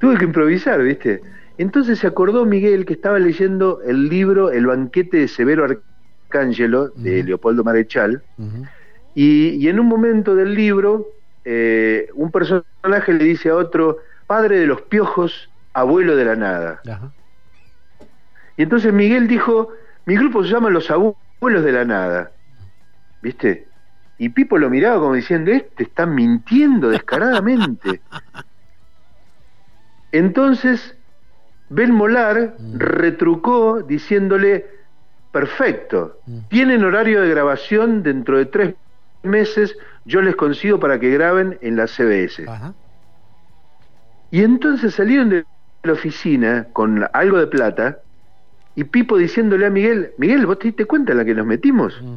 Tuve 0.01 0.17
que 0.17 0.25
improvisar, 0.25 0.83
¿viste? 0.83 1.21
Entonces 1.59 1.99
se 1.99 2.07
acordó 2.07 2.45
Miguel 2.45 2.87
que 2.87 2.95
estaba 2.95 3.19
leyendo 3.19 3.81
el 3.83 4.09
libro 4.09 4.51
El 4.51 4.67
banquete 4.67 5.19
de 5.19 5.29
Severo 5.29 5.67
Arcángelo 6.29 6.89
de. 6.91 7.25
Leopoldo 7.25 7.65
Marechal 7.65 8.23
y, 9.15 9.49
y 9.51 9.69
en 9.69 9.81
un 9.81 9.87
momento 9.87 10.37
del 10.37 10.55
libro 10.55 11.09
eh, 11.45 12.11
un 12.15 12.31
personaje 12.31 13.15
le 13.15 13.25
dice 13.25 13.49
a 13.49 13.57
otro, 13.57 13.99
padre 14.27 14.59
de 14.59 14.67
los 14.67 14.83
piojos, 14.83 15.51
abuelo 15.73 16.15
de 16.15 16.25
la 16.27 16.37
nada. 16.37 16.81
Y 18.57 18.63
entonces 18.63 18.93
Miguel 18.93 19.27
dijo, 19.29 19.71
mi 20.05 20.17
grupo 20.17 20.45
se 20.45 20.51
llama 20.51 20.69
Los 20.69 20.91
Abuelos 20.91 21.17
de 21.41 21.73
la 21.73 21.85
Nada. 21.85 22.33
¿Viste? 23.23 23.69
Y 24.19 24.31
Pipo 24.31 24.59
lo 24.59 24.69
miraba 24.69 25.01
como 25.01 25.15
diciendo, 25.15 25.53
este 25.53 25.85
está 25.85 26.05
mintiendo 26.05 26.91
descaradamente. 26.91 28.03
Entonces, 30.13 30.97
Ben 31.69 31.93
Molar 31.93 32.57
Mm. 32.59 32.79
retrucó 32.79 33.83
diciéndole, 33.83 34.67
perfecto, 35.31 36.19
Mm. 36.27 36.39
tienen 36.49 36.85
horario 36.85 37.23
de 37.23 37.29
grabación 37.29 38.03
dentro 38.03 38.39
de 38.39 38.47
tres 38.47 38.75
meses, 39.23 39.77
yo 40.05 40.23
les 40.23 40.35
consigo 40.35 40.81
para 40.81 40.99
que 40.99 41.11
graben 41.11 41.59
en 41.63 41.77
la 41.77 41.87
CBS. 41.87 42.49
Ajá. 42.49 42.75
Y 44.31 44.43
entonces 44.43 44.95
salieron 44.95 45.29
de 45.29 45.47
la 45.85 45.93
oficina 45.93 46.69
con 46.73 47.07
algo 47.13 47.39
de 47.39 47.47
plata 47.47 47.99
y 48.79 48.85
Pipo 48.85 49.17
diciéndole 49.17 49.67
a 49.67 49.71
Miguel, 49.71 50.13
Miguel, 50.19 50.47
¿vos 50.47 50.59
te 50.61 50.69
diste 50.69 50.85
cuenta 50.85 51.11
en 51.11 51.19
la 51.19 51.25
que 51.25 51.35
nos 51.35 51.45
metimos? 51.47 52.01
Mm. 52.01 52.17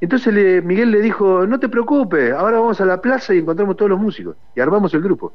Entonces 0.00 0.32
le- 0.32 0.62
Miguel 0.62 0.90
le 0.90 1.00
dijo, 1.02 1.46
no 1.46 1.58
te 1.60 1.68
preocupes, 1.68 2.32
ahora 2.32 2.58
vamos 2.60 2.80
a 2.80 2.86
la 2.86 3.00
plaza 3.00 3.34
y 3.34 3.38
encontramos 3.38 3.76
todos 3.76 3.90
los 3.90 4.00
músicos 4.00 4.36
y 4.54 4.60
armamos 4.60 4.92
el 4.94 5.02
grupo. 5.02 5.32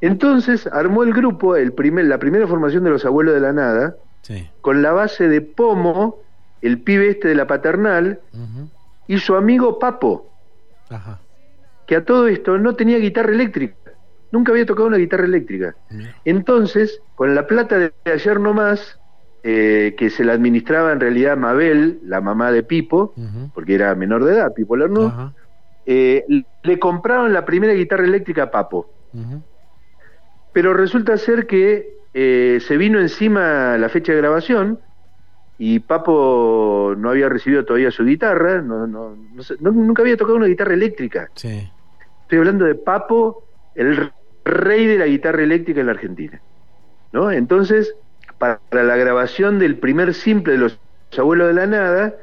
Entonces 0.00 0.66
armó 0.66 1.02
el 1.02 1.12
grupo, 1.12 1.56
el 1.56 1.72
primer, 1.72 2.06
la 2.06 2.18
primera 2.18 2.46
formación 2.46 2.84
de 2.84 2.90
los 2.90 3.04
abuelos 3.04 3.34
de 3.34 3.40
la 3.40 3.52
nada, 3.52 3.96
Sí. 4.22 4.48
con 4.60 4.80
la 4.82 4.92
base 4.92 5.28
de 5.28 5.40
Pomo, 5.42 6.16
el 6.62 6.80
pibe 6.80 7.08
este 7.10 7.28
de 7.28 7.34
la 7.34 7.46
paternal, 7.46 8.20
y 9.06 9.18
su 9.18 9.34
amigo 9.34 9.78
Papo, 9.78 10.26
Ajá. 10.88 11.18
que 11.86 11.96
a 11.96 12.04
todo 12.04 12.28
esto 12.28 12.56
no 12.58 12.76
tenía 12.76 12.98
guitarra 12.98 13.32
eléctrica, 13.32 13.74
nunca 14.32 14.52
había 14.52 14.66
tocado 14.66 14.88
una 14.88 14.96
guitarra 14.96 15.24
eléctrica. 15.24 15.74
Entonces, 16.24 17.00
con 17.14 17.34
la 17.34 17.46
plata 17.46 17.78
de 17.78 17.92
ayer 18.04 18.40
nomás, 18.40 18.98
eh, 19.42 19.94
que 19.96 20.10
se 20.10 20.24
la 20.24 20.34
administraba 20.34 20.92
en 20.92 21.00
realidad 21.00 21.36
Mabel, 21.36 21.98
la 22.04 22.20
mamá 22.20 22.52
de 22.52 22.62
Pipo, 22.62 23.14
porque 23.54 23.74
era 23.74 23.94
menor 23.94 24.24
de 24.24 24.34
edad, 24.34 24.52
Pipo 24.54 24.76
Lernoux, 24.76 25.08
Ajá. 25.08 25.32
eh, 25.86 26.24
le 26.62 26.78
compraron 26.78 27.32
la 27.32 27.44
primera 27.44 27.72
guitarra 27.72 28.04
eléctrica 28.04 28.44
a 28.44 28.50
Papo. 28.50 28.90
Pero 30.52 30.74
resulta 30.74 31.16
ser 31.16 31.46
que 31.46 31.94
eh, 32.12 32.58
se 32.66 32.76
vino 32.76 33.00
encima 33.00 33.78
la 33.78 33.88
fecha 33.88 34.12
de 34.12 34.18
grabación 34.18 34.80
y 35.58 35.78
Papo 35.80 36.94
no 36.96 37.10
había 37.10 37.28
recibido 37.28 37.64
todavía 37.64 37.90
su 37.90 38.04
guitarra, 38.04 38.60
no, 38.60 38.86
no, 38.86 39.16
nunca 39.60 40.02
había 40.02 40.16
tocado 40.16 40.36
una 40.36 40.46
guitarra 40.46 40.74
eléctrica. 40.74 41.30
Sí. 41.34 41.70
Estoy 42.22 42.38
hablando 42.38 42.64
de 42.64 42.74
Papo, 42.74 43.44
el 43.74 44.10
rey 44.44 44.86
de 44.86 44.98
la 44.98 45.06
guitarra 45.06 45.42
eléctrica 45.42 45.80
en 45.80 45.86
la 45.86 45.92
Argentina. 45.92 46.40
¿no? 47.12 47.30
Entonces, 47.30 47.94
para 48.38 48.60
la 48.70 48.96
grabación 48.96 49.58
del 49.58 49.76
primer 49.76 50.14
simple 50.14 50.54
de 50.54 50.58
los 50.58 50.80
abuelos 51.16 51.48
de 51.48 51.54
la 51.54 51.66
nada, 51.66 52.14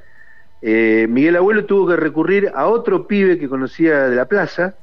eh, 0.62 1.08
Miguel 1.10 1.36
Abuelo 1.36 1.66
tuvo 1.66 1.88
que 1.88 1.96
recurrir 1.96 2.52
a 2.56 2.68
otro 2.68 3.08
pibe 3.08 3.38
que 3.38 3.50
conocía 3.50 4.10
de 4.10 4.16
la 4.16 4.26
plaza, 4.26 4.76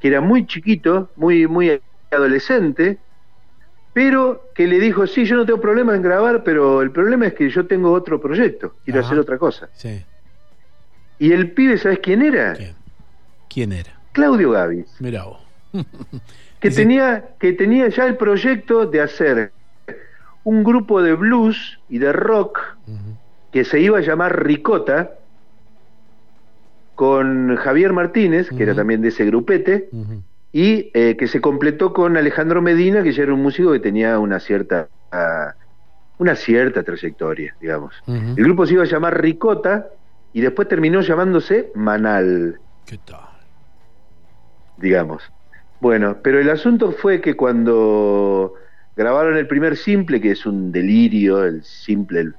que 0.00 0.08
era 0.08 0.20
muy 0.20 0.46
chiquito, 0.46 1.10
muy, 1.16 1.46
muy 1.46 1.80
adolescente, 2.10 2.98
pero 3.92 4.50
que 4.54 4.66
le 4.66 4.80
dijo, 4.80 5.06
sí, 5.06 5.24
yo 5.24 5.36
no 5.36 5.46
tengo 5.46 5.60
problema 5.60 5.94
en 5.94 6.02
grabar, 6.02 6.42
pero 6.42 6.82
el 6.82 6.90
problema 6.90 7.26
es 7.26 7.34
que 7.34 7.48
yo 7.50 7.66
tengo 7.66 7.92
otro 7.92 8.20
proyecto, 8.20 8.74
quiero 8.84 9.00
Ajá. 9.00 9.08
hacer 9.08 9.18
otra 9.18 9.38
cosa. 9.38 9.68
Sí. 9.74 10.04
Y 11.18 11.32
el 11.32 11.52
pibe, 11.52 11.78
¿sabes 11.78 12.00
quién 12.00 12.22
era? 12.22 12.54
¿Quién? 12.54 12.74
¿Quién 13.48 13.72
era? 13.72 13.92
Claudio 14.12 14.50
Gavis. 14.50 14.86
Vos. 14.98 15.38
que 16.62 16.70
tenía 16.70 17.24
que 17.38 17.52
tenía 17.52 17.88
ya 17.88 18.06
el 18.06 18.16
proyecto 18.16 18.86
de 18.86 19.00
hacer 19.00 19.52
un 20.44 20.64
grupo 20.64 21.02
de 21.02 21.14
blues 21.14 21.80
y 21.88 21.98
de 21.98 22.12
rock 22.12 22.58
que 23.50 23.64
se 23.64 23.80
iba 23.80 23.98
a 23.98 24.00
llamar 24.00 24.44
Ricota 24.44 25.12
con 26.94 27.56
Javier 27.56 27.92
Martínez, 27.92 28.48
que 28.48 28.62
era 28.62 28.74
también 28.74 29.02
de 29.02 29.08
ese 29.08 29.24
grupete, 29.24 29.88
y 30.52 30.90
eh, 30.94 31.16
que 31.16 31.26
se 31.26 31.40
completó 31.40 31.92
con 31.92 32.16
Alejandro 32.16 32.62
Medina, 32.62 33.02
que 33.02 33.12
ya 33.12 33.24
era 33.24 33.34
un 33.34 33.42
músico 33.42 33.72
que 33.72 33.80
tenía 33.80 34.18
una 34.18 34.40
cierta 34.40 34.88
una 36.18 36.36
cierta 36.36 36.82
trayectoria, 36.82 37.54
digamos. 37.60 37.94
El 38.06 38.44
grupo 38.44 38.66
se 38.66 38.74
iba 38.74 38.84
a 38.84 38.86
llamar 38.86 39.20
Ricota 39.20 39.88
y 40.32 40.40
después 40.40 40.68
terminó 40.68 41.00
llamándose 41.00 41.70
Manal. 41.74 42.58
¿Qué 42.86 42.98
tal? 42.98 43.32
digamos. 44.82 45.22
Bueno, 45.82 46.18
pero 46.22 46.38
el 46.38 46.48
asunto 46.48 46.92
fue 46.92 47.20
que 47.20 47.34
cuando 47.34 48.54
grabaron 48.94 49.36
el 49.36 49.48
primer 49.48 49.76
simple, 49.76 50.20
que 50.20 50.30
es 50.30 50.46
un 50.46 50.70
delirio, 50.70 51.42
el 51.42 51.64
simple, 51.64 52.20
el, 52.20 52.34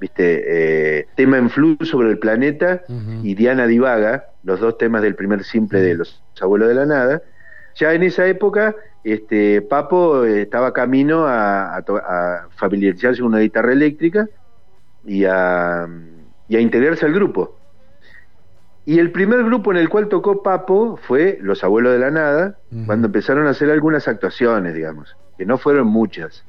viste, 0.00 0.98
eh, 1.00 1.08
tema 1.16 1.38
en 1.38 1.50
flu 1.50 1.76
sobre 1.80 2.10
el 2.10 2.20
planeta 2.20 2.84
y 3.24 3.34
Diana 3.34 3.66
Divaga, 3.66 4.26
los 4.44 4.60
dos 4.60 4.78
temas 4.78 5.02
del 5.02 5.16
primer 5.16 5.42
simple 5.42 5.80
de 5.80 5.96
los 5.96 6.22
abuelos 6.40 6.68
de 6.68 6.74
la 6.76 6.86
nada, 6.86 7.22
ya 7.74 7.92
en 7.92 8.04
esa 8.04 8.28
época 8.28 8.76
este 9.02 9.62
Papo 9.62 10.24
estaba 10.24 10.72
camino 10.72 11.26
a, 11.26 11.76
a 11.76 12.48
familiarizarse 12.50 13.20
con 13.20 13.30
una 13.30 13.40
guitarra 13.40 13.72
eléctrica 13.72 14.28
y 15.04 15.24
a, 15.24 15.88
y 16.46 16.54
a 16.54 16.60
integrarse 16.60 17.04
al 17.04 17.14
grupo. 17.14 17.59
Y 18.86 18.98
el 18.98 19.12
primer 19.12 19.44
grupo 19.44 19.70
en 19.70 19.76
el 19.78 19.88
cual 19.88 20.08
tocó 20.08 20.42
Papo 20.42 20.98
fue 21.06 21.38
Los 21.42 21.62
Abuelos 21.62 21.92
de 21.92 21.98
la 21.98 22.10
Nada, 22.10 22.56
cuando 22.86 23.06
empezaron 23.06 23.46
a 23.46 23.50
hacer 23.50 23.70
algunas 23.70 24.08
actuaciones, 24.08 24.74
digamos, 24.74 25.16
que 25.38 25.44
no 25.46 25.58
fueron 25.58 25.86
muchas. 25.86 26.44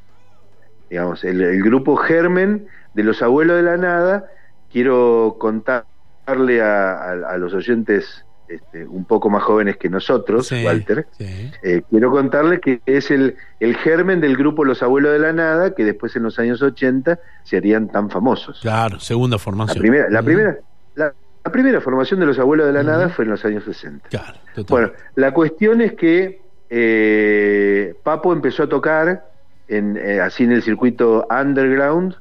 Digamos, 0.89 1.23
el, 1.23 1.41
el 1.41 1.61
grupo 1.63 1.95
Germen 1.97 2.67
de 2.93 3.03
Los 3.03 3.21
Abuelos 3.21 3.57
de 3.57 3.63
la 3.63 3.77
Nada, 3.77 4.25
quiero 4.71 5.35
contarle 5.39 6.61
a, 6.61 6.93
a- 6.93 7.11
a 7.33 7.37
los 7.37 7.53
oyentes 7.53 8.25
este, 8.47 8.85
un 8.85 9.05
poco 9.05 9.29
más 9.29 9.43
jóvenes 9.43 9.77
que 9.77 9.89
nosotros, 9.89 10.47
Sí, 10.47 10.65
Walter, 10.65 11.07
Sí. 11.17 11.51
eh, 11.63 11.83
quiero 11.89 12.11
contarles 12.11 12.59
que 12.59 12.81
es 12.85 13.09
el, 13.11 13.35
el 13.61 13.77
germen 13.77 14.19
del 14.19 14.35
grupo 14.35 14.65
Los 14.65 14.83
Abuelos 14.83 15.13
de 15.13 15.19
la 15.19 15.31
Nada, 15.31 15.73
que 15.73 15.85
después 15.85 16.15
en 16.17 16.23
los 16.23 16.37
años 16.39 16.61
80 16.61 17.17
se 17.43 17.57
harían 17.57 17.87
tan 17.89 18.09
famosos. 18.09 18.59
Claro, 18.61 18.99
segunda 18.99 19.35
La 19.35 19.39
formación. 19.39 19.79
primera, 19.79 20.09
la 20.09 20.21
primera, 20.21 20.57
la, 20.95 21.13
la 21.43 21.51
primera 21.51 21.81
formación 21.81 22.19
de 22.19 22.25
los 22.27 22.37
abuelos 22.39 22.67
de 22.67 22.73
la 22.73 22.83
nada 22.83 23.09
fue 23.09 23.25
en 23.25 23.31
los 23.31 23.43
años 23.45 23.63
60. 23.63 24.09
Claro, 24.09 24.37
total. 24.55 24.65
Bueno, 24.69 24.91
la 25.15 25.33
cuestión 25.33 25.81
es 25.81 25.93
que 25.93 26.41
eh, 26.69 27.95
Papo 28.03 28.31
empezó 28.33 28.63
a 28.63 28.69
tocar 28.69 29.25
en, 29.67 29.97
eh, 29.97 30.19
así 30.21 30.43
en 30.43 30.51
el 30.51 30.61
circuito 30.61 31.25
underground 31.29 32.15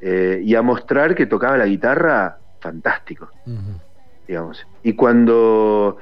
eh, 0.00 0.40
y 0.44 0.54
a 0.54 0.62
mostrar 0.62 1.14
que 1.14 1.26
tocaba 1.26 1.56
la 1.56 1.66
guitarra 1.66 2.38
fantástico, 2.60 3.30
digamos. 4.26 4.66
Y 4.82 4.94
cuando 4.94 5.98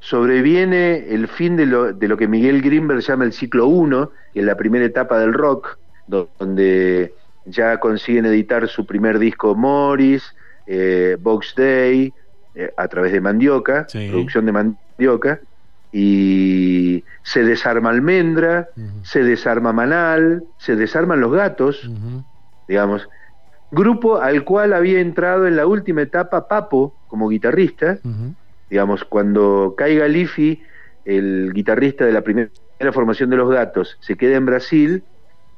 sobreviene 0.00 1.06
el 1.14 1.28
fin 1.28 1.56
de 1.56 1.66
lo, 1.66 1.92
de 1.92 2.08
lo 2.08 2.16
que 2.16 2.28
Miguel 2.28 2.60
Grimberg 2.60 3.00
llama 3.00 3.24
el 3.24 3.32
ciclo 3.32 3.66
1, 3.66 4.10
que 4.32 4.40
es 4.40 4.46
la 4.46 4.56
primera 4.56 4.84
etapa 4.84 5.18
del 5.18 5.32
rock, 5.32 5.78
do- 6.06 6.28
donde 6.38 7.14
ya 7.46 7.78
consiguen 7.78 8.26
editar 8.26 8.68
su 8.68 8.84
primer 8.86 9.18
disco 9.18 9.54
Morris, 9.54 10.34
eh, 10.66 11.16
Box 11.20 11.54
Day, 11.56 12.14
eh, 12.54 12.72
a 12.76 12.88
través 12.88 13.12
de 13.12 13.20
Mandioca, 13.20 13.86
Sí. 13.88 14.08
producción 14.08 14.46
de 14.46 14.52
Mandioca, 14.52 15.40
y 15.92 17.04
se 17.22 17.44
desarma 17.44 17.90
Almendra, 17.90 18.68
se 19.02 19.22
desarma 19.22 19.72
Manal, 19.72 20.42
se 20.58 20.74
desarman 20.74 21.20
los 21.20 21.32
gatos, 21.32 21.88
digamos, 22.66 23.08
grupo 23.70 24.16
al 24.18 24.44
cual 24.44 24.72
había 24.72 25.00
entrado 25.00 25.46
en 25.46 25.56
la 25.56 25.66
última 25.66 26.02
etapa 26.02 26.48
Papo 26.48 26.94
como 27.06 27.28
guitarrista, 27.28 27.98
digamos, 28.68 29.04
cuando 29.04 29.74
Caiga 29.76 30.08
Liffy, 30.08 30.62
el 31.04 31.52
guitarrista 31.52 32.04
de 32.04 32.12
la 32.12 32.22
primera 32.22 32.50
formación 32.92 33.30
de 33.30 33.36
los 33.36 33.50
gatos, 33.50 33.96
se 34.00 34.16
queda 34.16 34.36
en 34.36 34.46
Brasil, 34.46 35.04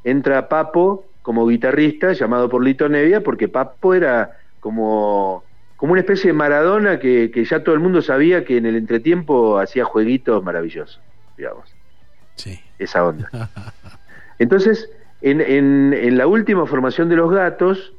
entra 0.05 0.49
Papo 0.51 1.07
como 1.23 1.47
guitarrista, 1.47 2.13
llamado 2.13 2.49
por 2.49 2.63
Lito 2.63 2.89
Nevia, 2.89 3.23
porque 3.23 3.49
Papo 3.49 3.95
era 3.95 4.33
como, 4.61 5.45
como 5.77 5.93
una 5.93 6.01
especie 6.01 6.29
de 6.29 6.33
Maradona 6.35 6.99
que, 6.99 7.31
que 7.31 7.45
ya 7.45 7.63
todo 7.63 7.75
el 7.75 7.81
mundo 7.81 8.03
sabía 8.03 8.45
que 8.45 8.57
en 8.57 8.67
el 8.67 8.77
entretiempo 8.77 9.59
hacía 9.59 9.85
jueguitos 9.85 10.43
maravillosos, 10.43 11.01
digamos. 11.37 11.75
Sí. 12.37 12.61
Esa 12.79 13.05
onda. 13.05 13.31
Entonces, 14.39 14.91
en, 15.23 15.41
en, 15.41 15.95
en 15.95 16.19
la 16.19 16.27
última 16.27 16.67
formación 16.67 17.09
de 17.09 17.17
los 17.17 17.31
gatos, 17.31 17.95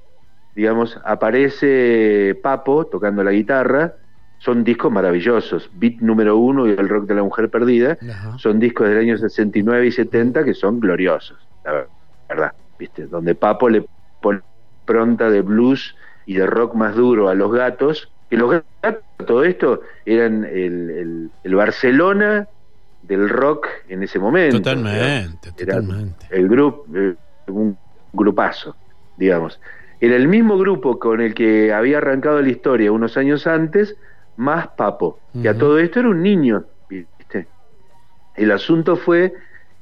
digamos, 0.56 1.00
aparece 1.04 2.38
Papo 2.42 2.86
tocando 2.86 3.24
la 3.24 3.32
guitarra, 3.32 3.96
son 4.40 4.64
discos 4.64 4.92
maravillosos. 4.92 5.70
Beat 5.74 6.00
número 6.02 6.38
uno 6.38 6.68
y 6.68 6.72
el 6.72 6.88
rock 6.90 7.06
de 7.08 7.16
la 7.16 7.24
mujer 7.24 7.50
perdida 7.50 7.98
Ajá. 8.02 8.38
son 8.38 8.60
discos 8.60 8.88
del 8.88 9.00
año 9.00 9.18
69 9.18 9.88
y 9.88 9.92
70 9.92 10.44
que 10.44 10.54
son 10.54 10.80
gloriosos, 10.80 11.38
la 11.66 11.88
verdad. 12.30 12.54
¿Viste? 12.78 13.08
Donde 13.08 13.34
Papo 13.34 13.70
le 13.70 13.86
pone 14.22 14.42
pronta 14.86 15.30
de 15.30 15.42
blues 15.42 15.96
y 16.28 16.36
de 16.36 16.46
rock 16.48 16.76
más 16.76 16.96
duro 16.96 17.30
a 17.30 17.36
los 17.36 17.52
gatos. 17.54 18.14
Que 18.30 18.38
los 18.38 18.52
gatos, 18.84 19.06
todo 19.28 19.46
esto, 19.46 19.82
eran 20.06 20.46
el, 20.46 20.92
el- 20.92 21.34
el 21.44 21.56
Barcelona 21.56 22.50
del 23.02 23.30
rock 23.30 23.68
en 23.88 24.04
ese 24.04 24.20
momento. 24.20 24.60
Totalmente, 24.60 25.52
totalmente. 25.54 26.28
El 26.30 26.50
grupo, 26.50 26.86
eh, 26.96 27.16
un 27.48 27.80
grupazo, 28.14 28.78
digamos. 29.16 29.62
Era 30.00 30.18
el 30.18 30.28
mismo 30.28 30.58
grupo 30.60 31.00
con 31.00 31.22
el 31.22 31.34
que 31.34 31.74
había 31.74 32.00
arrancado 32.00 32.42
la 32.42 32.50
historia 32.50 32.92
unos 32.92 33.18
años 33.18 33.48
antes, 33.48 33.98
más 34.36 34.70
Papo, 34.78 35.24
que 35.42 35.50
a 35.50 35.58
todo 35.58 35.80
esto 35.80 36.02
era 36.02 36.10
un 36.10 36.22
niño, 36.24 36.68
¿viste? 36.90 37.52
El 38.36 38.52
asunto 38.52 38.98
fue 38.98 39.34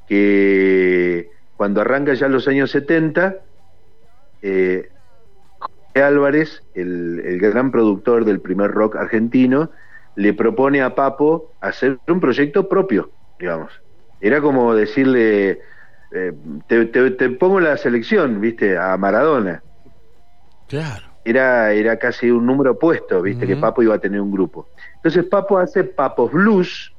que 0.06 1.32
cuando 1.56 1.82
arranca 1.82 2.14
ya 2.16 2.28
los 2.30 2.48
años 2.48 2.72
70, 2.72 3.46
eh, 4.42 4.95
Álvarez, 5.96 6.64
el, 6.74 7.22
el 7.26 7.40
gran 7.40 7.72
productor 7.72 8.26
del 8.26 8.42
primer 8.42 8.72
rock 8.72 8.96
argentino, 8.98 9.72
le 10.16 10.34
propone 10.34 10.82
a 10.82 10.96
Papo 10.96 11.54
hacer 11.62 12.00
un 12.08 12.20
proyecto 12.20 12.68
propio, 12.70 13.14
digamos. 13.38 13.72
Era 14.20 14.42
como 14.42 14.74
decirle, 14.76 15.62
eh, 16.12 16.34
te, 16.68 16.86
te- 16.86 17.12
te 17.12 17.30
pongo 17.32 17.60
la 17.60 17.78
selección, 17.78 18.40
viste, 18.42 18.78
a 18.78 18.98
Maradona. 18.98 19.64
Claro. 20.68 21.06
Era, 21.24 21.74
era 21.74 21.98
casi 21.98 22.30
un 22.32 22.46
número 22.46 22.72
opuesto, 22.74 23.22
viste, 23.22 23.48
que. 23.48 23.56
Papo 23.58 23.82
iba 23.84 23.96
a 23.96 24.00
tener 24.00 24.22
un 24.22 24.32
grupo. 24.32 24.70
Entonces 24.96 25.26
Papo 25.26 25.58
hace 25.58 25.84
Papos 25.84 26.32
Blues 26.32 26.96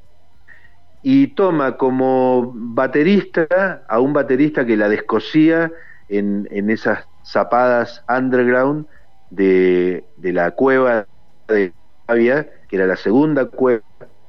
y 1.03 1.29
toma 1.35 1.76
como 1.76 2.53
baterista 2.55 3.85
a 3.88 4.00
un 4.00 4.12
baterista 4.12 4.67
que 4.67 4.76
la 4.76 4.88
descosía 4.88 5.73
en, 6.09 6.49
en 6.50 6.71
esas 6.71 7.07
zapadas 7.26 8.04
underground 8.09 8.87
de, 9.30 10.04
de 10.16 10.33
la 10.33 10.52
cueva 10.52 11.06
de 11.49 11.73
Avia, 12.06 12.49
que 12.68 12.76
era 12.76 12.87
la 12.87 12.97
segunda 12.97 13.47
cueva, 13.47 13.83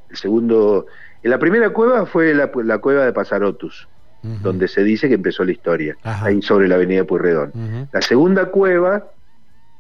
el 0.10 0.18
segundo... 0.18 0.88
En 1.24 1.32
la 1.32 1.40
primera 1.40 1.70
cueva 1.72 2.06
fue 2.06 2.34
la, 2.34 2.50
la 2.64 2.78
cueva 2.80 3.06
de 3.06 3.14
Pasarotus, 3.14 3.88
donde 4.22 4.68
se 4.68 4.84
dice 4.84 5.08
que 5.08 5.16
empezó 5.16 5.46
la 5.46 5.52
historia, 5.52 5.96
Ajá. 6.04 6.26
ahí 6.26 6.42
sobre 6.42 6.68
la 6.68 6.76
avenida 6.76 7.06
Puyredón. 7.06 7.52
Ujú. 7.54 7.88
La 7.92 8.02
segunda 8.02 8.46
cueva 8.46 9.12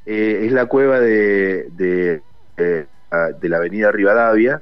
eh, 0.05 0.43
es 0.45 0.51
la 0.51 0.67
cueva 0.67 0.99
de, 0.99 1.67
de, 1.71 2.21
ah, 3.11 3.29
de 3.39 3.49
la 3.49 3.57
avenida 3.57 3.91
Rivadavia, 3.91 4.61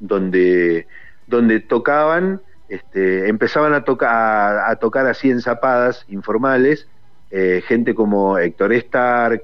donde, 0.00 0.86
donde 1.26 1.60
tocaban, 1.60 2.40
este, 2.68 3.28
empezaban 3.28 3.74
a, 3.74 3.84
toca, 3.84 4.10
a, 4.10 4.70
a 4.70 4.76
tocar 4.76 5.06
así 5.06 5.30
en 5.30 5.40
zapadas 5.40 6.04
informales, 6.08 6.88
eh, 7.30 7.62
gente 7.66 7.94
como 7.94 8.38
Héctor 8.38 8.72
Stark, 8.74 9.42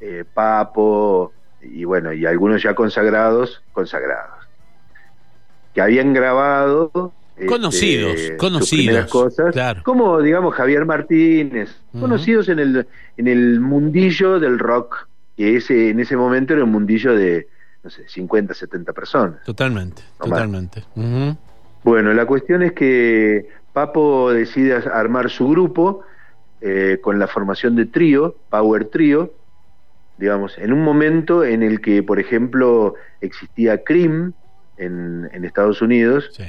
eh, 0.00 0.24
Papo, 0.32 1.32
y 1.62 1.84
bueno, 1.84 2.12
y 2.12 2.26
algunos 2.26 2.62
ya 2.62 2.74
consagrados, 2.74 3.62
consagrados, 3.72 4.46
que 5.72 5.80
habían 5.80 6.12
grabado 6.12 7.12
este, 7.36 7.46
Conocidos, 7.46 8.20
conocidos, 8.38 9.10
cosas, 9.10 9.52
claro. 9.52 9.82
como 9.82 10.20
digamos 10.22 10.54
Javier 10.54 10.84
Martínez, 10.84 11.74
conocidos 11.98 12.48
en 12.48 12.60
el, 12.60 12.86
en 13.16 13.26
el 13.26 13.58
mundillo 13.58 14.38
del 14.38 14.60
rock, 14.60 15.08
que 15.36 15.56
ese, 15.56 15.90
en 15.90 15.98
ese 15.98 16.16
momento 16.16 16.52
era 16.52 16.62
un 16.62 16.70
mundillo 16.70 17.12
de, 17.16 17.48
no 17.82 17.90
sé, 17.90 18.08
50, 18.08 18.54
70 18.54 18.92
personas. 18.92 19.42
Totalmente, 19.42 20.02
No 20.20 20.26
totalmente. 20.26 20.84
Bueno, 21.82 22.14
la 22.14 22.24
cuestión 22.24 22.62
es 22.62 22.72
que 22.72 23.48
Papo 23.72 24.32
decide 24.32 24.74
armar 24.74 25.28
su 25.28 25.48
grupo 25.48 26.02
eh, 26.60 26.98
con 27.02 27.18
la 27.18 27.26
formación 27.26 27.76
de 27.76 27.86
trío, 27.86 28.36
Power 28.50 28.86
Trio, 28.86 29.32
digamos, 30.18 30.56
en 30.58 30.72
un 30.72 30.82
momento 30.82 31.44
en 31.44 31.62
el 31.62 31.80
que, 31.80 32.02
por 32.02 32.18
ejemplo, 32.20 32.94
existía 33.20 33.82
Cream 33.82 34.32
en, 34.76 35.28
en 35.32 35.44
Estados 35.44 35.82
Unidos, 35.82 36.30
Sí. 36.32 36.44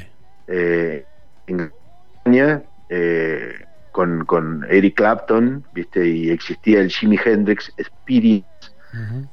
eh, 0.47 1.05
en 1.47 1.71
España, 2.19 2.61
eh, 2.89 3.53
con, 3.91 4.25
con 4.25 4.65
Eric 4.69 4.95
Clapton, 4.95 5.63
¿viste? 5.73 6.05
Y 6.07 6.29
existía 6.29 6.81
el 6.81 6.89
Jimi 6.89 7.17
Hendrix 7.23 7.71
Spirit 7.77 8.45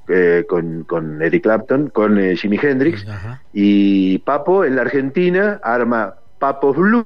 eh, 0.09 0.45
con, 0.49 0.85
con 0.85 1.21
Eric 1.23 1.43
Clapton, 1.45 1.89
con 1.91 2.19
Jimi 2.37 2.59
Hendrix, 2.63 3.05
y 3.53 4.19
Papo 4.19 4.65
en 4.65 4.77
la 4.77 4.83
Argentina 4.83 5.61
arma 5.63 6.15
Papos 6.39 6.77
Blues 6.77 7.05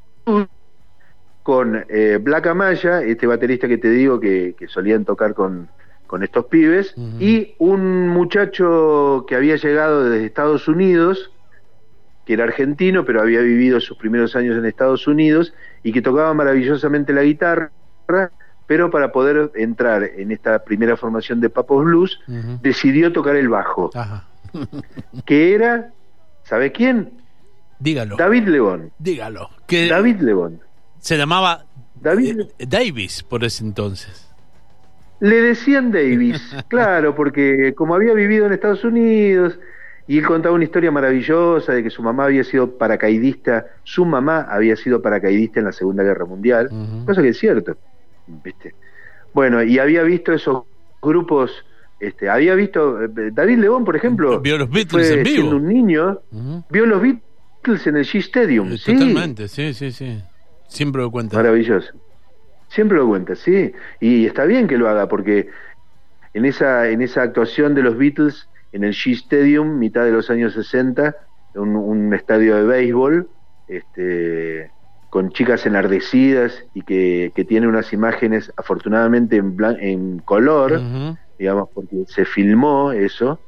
con 1.47 1.85
eh, 1.89 2.19
Black 2.21 2.49
Amaya, 2.49 3.03
este 3.03 3.25
baterista 3.25 3.69
que 3.69 3.79
te 3.79 3.89
digo 3.89 4.19
que, 4.19 4.57
que 4.59 4.67
solían 4.67 5.05
tocar 5.05 5.33
con, 5.33 5.69
con 6.09 6.25
estos 6.25 6.47
pibes, 6.47 6.93
y 7.21 7.55
un 7.59 8.09
muchacho 8.09 9.25
que 9.29 9.37
había 9.37 9.55
llegado 9.55 10.11
desde 10.11 10.27
Estados 10.27 10.67
Unidos, 10.67 11.31
que 12.25 12.33
era 12.33 12.43
argentino, 12.43 13.05
pero 13.05 13.21
había 13.21 13.43
vivido 13.43 13.79
sus 13.79 13.97
primeros 13.97 14.35
años 14.35 14.59
en 14.59 14.65
Estados 14.65 15.07
Unidos 15.07 15.55
y 15.85 15.93
que 15.93 16.03
tocaba 16.03 16.35
maravillosamente 16.35 17.13
la 17.13 17.23
guitarra, 17.23 17.71
pero 18.67 18.91
para 18.91 19.13
poder 19.13 19.53
entrar 19.55 20.03
en 20.03 20.33
esta 20.33 20.65
primera 20.65 20.97
formación 20.97 21.41
de 21.41 21.49
Papos 21.49 21.85
Blues, 21.85 22.19
decidió 22.61 23.13
tocar 23.13 23.37
el 23.37 23.49
bajo, 23.49 23.93
Ajá. 23.95 24.25
que 25.25 25.55
era, 25.55 25.93
¿sabe 26.43 26.73
quién? 26.73 27.13
Dígalo. 27.79 28.17
David 28.17 28.49
Lebón. 28.49 28.91
Dígalo. 28.99 29.49
Que 29.69 29.89
David 29.89 30.23
Lebón. 30.23 30.66
Se 31.07 31.17
llamaba 31.17 31.65
David 32.01 32.41
eh, 32.59 32.67
Davis 32.67 33.23
por 33.23 33.45
ese 33.45 33.63
entonces. 33.65 34.29
le 35.21 35.41
decían 35.41 35.93
Davis, 35.93 36.41
claro, 36.69 37.15
porque 37.15 37.75
como 37.75 37.95
había 37.95 38.13
vivido 38.13 38.47
en 38.47 38.53
Estados 38.53 38.85
Unidos 38.85 39.59
y 40.09 40.19
él 40.19 40.27
contaba 40.27 40.55
una 40.55 40.65
historia 40.65 40.91
maravillosa 40.91 41.73
de 41.73 41.83
que 41.83 41.91
su 41.91 42.03
mamá 42.03 42.25
había 42.25 42.45
sido 42.45 42.77
paracaidista, 42.77 43.67
su 43.85 44.05
mamá 44.05 44.47
había 44.49 44.77
sido 44.77 45.01
paracaidista 45.01 45.61
en 45.61 45.67
la 45.67 45.73
Segunda 45.73 46.03
Guerra 46.03 46.25
Mundial, 46.25 46.69
cosa 47.07 47.23
que 47.23 47.29
es 47.31 47.39
cierto, 47.39 47.77
¿viste? 48.27 48.75
Bueno, 49.33 49.63
y 49.63 49.79
había 49.79 50.03
visto 50.03 50.33
esos 50.33 50.65
grupos, 51.03 51.51
este, 52.01 52.29
había 52.29 52.55
visto 52.55 53.03
eh, 53.05 53.09
David 53.33 53.59
Lebón, 53.59 53.85
por 53.85 53.95
ejemplo, 53.97 54.41
Vio 54.41 54.59
los 54.59 54.71
Beatles 54.71 55.09
fue 55.09 55.19
en 55.19 55.25
vivo. 55.25 55.37
siendo 55.37 55.57
un 55.57 55.69
niño, 55.69 56.21
vio 56.71 56.87
los 56.87 57.01
Beatles 57.03 57.87
en 57.87 57.97
el 57.97 58.05
Shea 58.05 58.21
Stadium, 58.21 58.73
Eh, 58.73 58.79
sí, 58.79 58.93
Totalmente, 58.93 59.49
sí, 59.49 59.73
sí, 59.75 59.91
sí. 59.93 60.19
Siempre 60.69 61.03
lo 61.03 61.11
cuenta. 61.11 61.37
Maravilloso. 61.37 61.93
Siempre 62.69 62.99
lo 62.99 63.07
cuenta, 63.09 63.35
sí. 63.37 63.73
Y 64.01 64.27
está 64.27 64.45
bien 64.45 64.67
que 64.67 64.77
lo 64.79 64.89
haga 64.89 65.09
porque 65.09 65.49
en 66.35 66.45
esa, 66.45 66.89
en 66.89 67.01
esa 67.03 67.23
actuación 67.23 67.75
de 67.75 67.83
los 67.83 67.97
Beatles 67.97 68.49
en 68.73 68.85
el 68.85 68.93
Shea 68.93 69.15
Stadium, 69.15 69.79
mitad 69.79 70.05
de 70.05 70.13
los 70.13 70.29
años 70.31 70.53
60, 70.55 71.17
un, 71.55 71.77
un 71.77 72.13
estadio 72.13 72.57
de 72.57 72.65
béisbol, 72.65 73.31
este, 73.69 74.73
con 75.09 75.31
chicas 75.31 75.65
enardecidas 75.65 76.65
y 76.75 76.83
que, 76.83 77.33
que 77.35 77.45
tiene 77.45 77.69
unas 77.69 77.93
imágenes 77.93 78.53
afortunadamente 78.57 79.37
en, 79.37 79.57
blan- 79.57 79.79
en 79.81 80.19
color, 80.19 80.81
digamos, 81.39 81.71
porque 81.73 82.05
se 82.07 82.25
filmó 82.27 82.93
eso. 82.93 83.41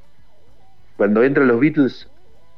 Cuando 0.96 1.22
entran 1.22 1.48
los 1.48 1.60
Beatles 1.60 2.08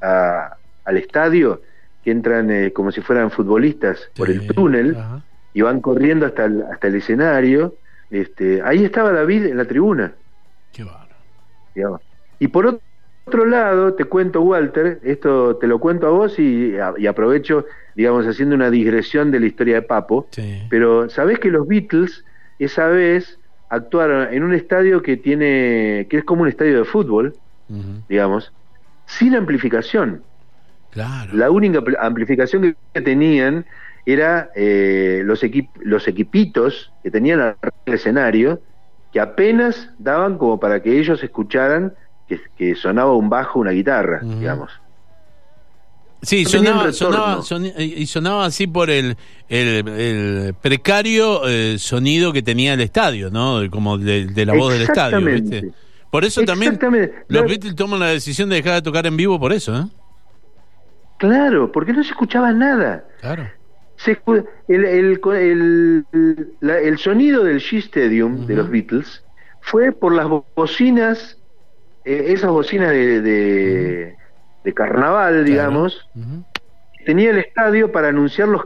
a- 0.00 0.56
al 0.84 0.96
estadio, 0.96 1.62
que 2.02 2.10
entran 2.10 2.50
eh, 2.50 2.72
como 2.72 2.92
si 2.92 3.00
fueran 3.00 3.30
futbolistas 3.30 4.10
por 4.16 4.30
el 4.30 4.46
túnel 4.46 4.96
Ajá. 4.96 5.22
y 5.52 5.62
van 5.62 5.80
corriendo 5.80 6.26
hasta 6.26 6.46
el, 6.46 6.62
hasta 6.62 6.88
el 6.88 6.94
escenario, 6.96 7.76
este, 8.10 8.62
ahí 8.62 8.84
estaba 8.84 9.12
David 9.12 9.46
en 9.46 9.56
la 9.56 9.66
tribuna, 9.66 10.14
Qué 10.72 10.84
digamos. 11.74 12.00
Y 12.38 12.48
por 12.48 12.66
ot- 12.66 12.80
otro 13.26 13.44
lado, 13.46 13.94
te 13.94 14.04
cuento, 14.06 14.40
Walter, 14.40 14.98
esto 15.04 15.56
te 15.56 15.66
lo 15.68 15.78
cuento 15.78 16.06
a 16.08 16.10
vos 16.10 16.38
y, 16.38 16.74
aprovecho, 16.78 17.64
digamos, 17.94 18.26
haciendo 18.26 18.56
una 18.56 18.70
digresión 18.70 19.30
de 19.30 19.38
la 19.40 19.46
historia 19.46 19.76
de 19.76 19.82
Papo, 19.82 20.28
Sí. 20.32 20.62
pero 20.68 21.08
¿sabés 21.10 21.38
que 21.38 21.50
los 21.50 21.66
Beatles 21.68 22.24
esa 22.58 22.88
vez 22.88 23.38
actuaron 23.68 24.32
en 24.34 24.42
un 24.42 24.52
estadio 24.54 25.02
que 25.02 25.16
tiene, 25.16 26.08
que 26.10 26.18
es 26.18 26.24
como 26.24 26.42
un 26.42 26.48
estadio 26.48 26.78
de 26.78 26.84
fútbol, 26.84 27.34
digamos, 28.08 28.52
sin 29.06 29.36
amplificación? 29.36 30.24
Claro. 30.90 31.34
La 31.34 31.50
única 31.50 31.80
pl- 31.82 31.96
amplificación 32.00 32.76
que 32.92 33.00
tenían 33.00 33.64
era 34.06 34.50
eh, 34.56 35.22
los, 35.24 35.40
los 35.82 36.08
equipitos 36.08 36.92
que 37.02 37.10
tenían 37.10 37.40
al 37.40 37.56
el 37.86 37.94
escenario, 37.94 38.60
que 39.12 39.20
apenas 39.20 39.90
daban 39.98 40.38
como 40.38 40.58
para 40.58 40.82
que 40.82 40.98
ellos 40.98 41.22
escucharan 41.22 41.94
que, 42.56 42.74
sonaba 42.76 43.14
un 43.16 43.28
bajo, 43.28 43.58
una 43.58 43.72
guitarra, 43.72 44.20
digamos. 44.22 44.70
Sí, 46.22 46.44
sonaba, 46.44 46.92
sonaba 46.92 47.40
y 47.78 48.06
sonaba 48.06 48.44
así 48.44 48.66
por 48.66 48.90
el, 48.90 49.16
el, 49.48 50.54
precario 50.60 51.48
eh, 51.48 51.76
sonido 51.78 52.32
que 52.32 52.42
tenía 52.42 52.74
el 52.74 52.80
estadio, 52.82 53.30
¿no? 53.30 53.62
Como 53.70 53.96
de, 53.98 54.44
la 54.44 54.52
voz 54.52 54.74
del 54.74 54.82
estadio, 54.82 55.24
¿viste? 55.24 55.72
Por 56.10 56.24
eso 56.24 56.42
también 56.42 56.78
los 57.28 57.46
Beatles 57.46 57.74
toman 57.74 58.00
la 58.00 58.08
decisión 58.08 58.48
de 58.48 58.56
dejar 58.56 58.74
de 58.74 58.82
tocar 58.82 59.06
en 59.06 59.16
vivo 59.16 59.40
por 59.40 59.52
eso, 59.52 59.76
¿eh? 59.76 59.84
Claro, 61.20 61.70
porque 61.70 61.92
no 61.92 62.02
se 62.02 62.12
escuchaba 62.12 62.50
nada. 62.50 63.04
Claro. 63.20 63.46
el, 64.68 64.84
el, 64.86 66.06
el, 66.62 66.98
sonido 66.98 67.44
del 67.44 67.58
Shea 67.58 67.80
Stadium 67.80 68.46
de 68.46 68.56
los 68.56 68.70
Beatles 68.70 69.22
fue 69.60 69.92
por 69.92 70.14
las 70.14 70.26
bocinas, 70.56 71.36
eh, 72.06 72.24
esas 72.28 72.50
bocinas 72.50 72.92
de, 72.92 74.16
de, 74.64 74.72
carnaval, 74.72 75.44
digamos. 75.44 76.08
Tenía 77.04 77.32
el 77.32 77.38
estadio 77.38 77.92
para 77.92 78.08
anunciar 78.08 78.48
los 78.48 78.62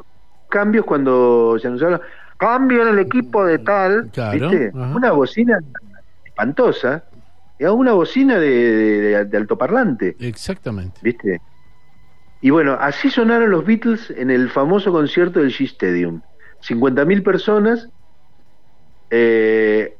cambios 0.48 0.84
cuando 0.84 1.58
se 1.60 1.66
anunciaba 1.66 2.00
cambio 2.36 2.82
en 2.82 2.88
el 2.90 3.00
equipo 3.00 3.44
de 3.44 3.58
tal, 3.58 4.12
¿viste? 4.32 4.70
Una 4.72 5.10
bocina 5.10 5.58
espantosa, 6.24 7.02
era 7.58 7.72
una 7.72 7.94
bocina 7.94 8.38
de, 8.38 9.24
de 9.24 9.36
altoparlante. 9.36 10.14
Exactamente. 10.20 11.00
¿Viste? 11.02 11.40
Y 12.44 12.50
bueno, 12.50 12.76
así 12.78 13.08
sonaron 13.08 13.50
los 13.50 13.64
Beatles 13.64 14.12
en 14.14 14.30
el 14.30 14.50
famoso 14.50 14.92
concierto 14.92 15.40
del 15.40 15.48
Shea 15.48 15.66
Stadium. 15.66 16.20
50.000 16.62 17.22
personas, 17.22 17.88
eh, 19.08 19.96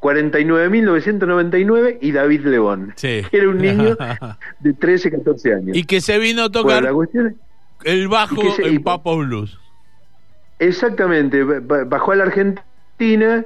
49.999 0.00 1.98
y 2.00 2.10
David 2.10 2.46
Lebón, 2.46 2.94
que 3.00 3.24
era 3.30 3.48
un 3.48 3.58
niño 3.58 3.96
de 4.58 4.72
13, 4.72 5.12
14 5.12 5.54
años. 5.54 5.76
Y 5.76 5.84
que 5.84 6.00
se 6.00 6.18
vino 6.18 6.42
a 6.42 6.50
tocar 6.50 6.84
el 7.84 8.08
bajo 8.08 8.42
en 8.58 8.82
Papo 8.82 9.16
Blues. 9.18 9.56
Exactamente, 10.58 11.44
bajó 11.44 12.10
a 12.10 12.16
la 12.16 12.24
Argentina, 12.24 13.44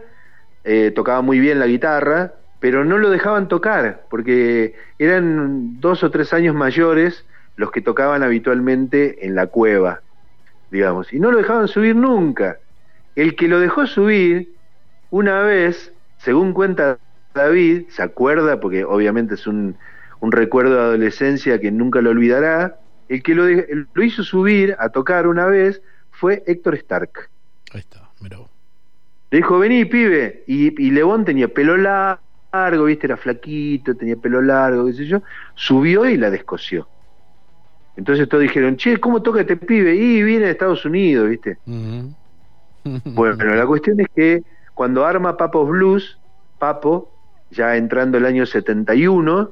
eh, 0.65 0.91
tocaba 0.95 1.21
muy 1.21 1.39
bien 1.39 1.59
la 1.59 1.67
guitarra, 1.67 2.33
pero 2.61 2.87
no 2.87 2.97
lo 2.97 3.11
dejaban 3.11 3.47
tocar, 3.49 4.07
porque 4.09 4.75
eran 4.99 5.79
dos 5.81 6.03
o 6.03 6.11
tres 6.11 6.33
años 6.33 6.55
mayores 6.55 7.27
los 7.59 7.73
que 7.73 7.83
tocaban 7.83 8.23
habitualmente 8.23 9.27
en 9.27 9.35
la 9.35 9.49
cueva, 9.49 10.01
digamos, 10.71 11.13
y 11.13 11.19
no 11.19 11.33
lo 11.33 11.39
dejaban 11.39 11.67
subir 11.67 11.97
nunca. 11.97 12.59
El 13.17 13.35
que 13.35 13.49
lo 13.49 13.59
dejó 13.59 13.85
subir 13.87 14.55
una 15.11 15.43
vez, 15.43 15.93
según 16.19 16.53
cuenta 16.53 16.99
David, 17.35 17.87
se 17.89 18.03
acuerda, 18.03 18.61
porque 18.61 18.85
obviamente 18.85 19.35
es 19.35 19.49
un, 19.49 19.77
un 20.21 20.31
recuerdo 20.31 20.75
de 20.77 20.81
adolescencia 20.83 21.61
que 21.61 21.73
nunca 21.73 22.01
lo 22.01 22.11
olvidará, 22.11 22.79
el 23.09 23.25
que 23.25 23.35
lo, 23.35 23.45
lo 23.93 24.03
hizo 24.05 24.23
subir 24.23 24.77
a 24.79 24.91
tocar 24.91 25.27
una 25.27 25.47
vez 25.47 25.83
fue 26.13 26.45
Héctor 26.47 26.77
Stark. 26.77 27.29
Ahí 27.73 27.81
está, 27.81 28.09
mira. 28.21 28.39
Le 29.33 29.39
dijo, 29.39 29.59
vení, 29.59 29.85
pibe. 29.85 30.45
Y, 30.47 30.81
y 30.81 30.93
León 30.93 31.25
tenía 31.25 31.49
pelo 31.49 31.77
largo, 31.77 32.85
viste, 32.85 33.09
era 33.09 33.17
flaquito, 33.17 33.97
tenía 33.97 34.15
pelo 34.15 34.41
largo, 34.41 34.87
qué 34.87 34.93
sé 34.93 35.07
yo. 35.07 35.23
Subió 35.57 36.09
y 36.09 36.17
la 36.17 36.31
descosió. 36.31 36.87
Entonces 37.99 38.29
todos 38.29 38.43
dijeron, 38.43 38.77
che, 38.77 38.99
¿cómo 38.99 39.23
toca 39.23 39.41
este 39.41 39.57
pibe? 39.57 39.97
Y 39.97 40.23
viene 40.23 40.45
de 40.45 40.53
Estados 40.53 40.85
Unidos, 40.85 41.29
¿viste? 41.29 41.59
bueno, 43.05 43.37
pero 43.37 43.57
la 43.57 43.67
cuestión 43.67 43.99
es 43.99 44.07
que 44.15 44.45
cuando 44.73 45.05
arma 45.05 45.37
Papos 45.37 45.69
Blues, 45.69 46.17
Papo, 46.61 47.11
ya 47.51 47.77
entrando 47.77 48.17
el 48.17 48.25
año 48.25 48.47
71, 48.47 49.51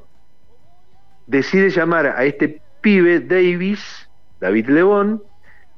decide 1.26 1.70
llamar 1.70 2.06
a 2.06 2.24
este 2.24 2.62
pibe 2.80 3.18
Davis, 3.18 4.09
David 4.40 4.68
Lebón, 4.68 5.20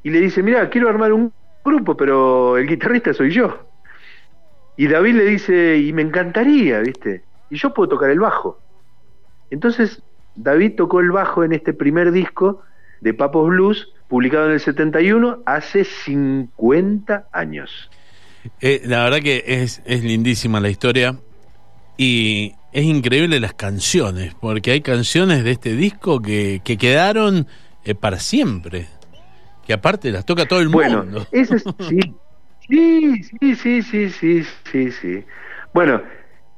y 0.02 0.11
le 0.11 0.20
dice, 0.20 0.42
mira, 0.42 0.68
quiero 0.68 0.90
armar 0.90 1.14
un 1.14 1.33
grupo, 1.64 1.96
pero 1.96 2.59
el 2.59 2.68
guitarrista 2.68 3.14
soy 3.14 3.31
yo. 3.31 3.66
Y 4.76 4.88
David 4.88 5.14
le 5.14 5.24
dice, 5.24 5.78
y 5.78 5.94
me 5.94 6.02
encantaría, 6.02 6.81
¿viste? 6.81 7.24
Y 7.48 7.57
yo 7.57 7.72
puedo 7.72 7.88
tocar 7.88 8.11
el 8.11 8.20
bajo. 8.20 8.59
Entonces 9.50 10.02
David 10.38 10.77
tocó 10.77 11.01
el 11.01 11.11
bajo 11.11 11.42
en 11.42 11.53
este 11.53 11.72
primer 11.72 12.12
disco 12.12 12.62
de 13.01 13.12
Papos 13.12 13.48
Blues, 13.48 13.92
publicado 14.09 14.46
en 14.46 14.53
el 14.53 14.61
71, 14.61 15.42
hace 15.44 15.85
50 15.85 17.27
años. 17.33 17.90
Eh, 18.61 18.83
la 18.85 19.05
verdad 19.05 19.18
que 19.18 19.42
es, 19.46 19.83
es 19.85 20.03
lindísima 20.03 20.61
la 20.61 20.70
historia 20.70 21.16
y 21.96 22.55
es 22.72 22.85
increíble 22.85 23.40
las 23.40 23.55
canciones, 23.55 24.35
porque 24.40 24.70
hay 24.70 24.81
canciones 24.81 25.42
de 25.42 25.51
este 25.51 25.72
disco 25.74 26.22
que, 26.22 26.61
que 26.64 26.77
quedaron 26.77 27.46
eh, 27.85 27.94
para 27.94 28.20
siempre, 28.20 28.87
que 29.66 29.72
aparte 29.72 30.11
las 30.12 30.24
toca 30.24 30.46
todo 30.46 30.61
el 30.61 30.68
mundo. 30.68 31.27
Bueno, 31.33 31.55
sí. 31.81 33.22
sí, 33.40 33.57
sí, 33.57 33.83
sí, 33.83 34.11
sí, 34.11 34.44
sí, 34.70 34.92
sí. 34.92 35.24
Bueno, 35.74 36.01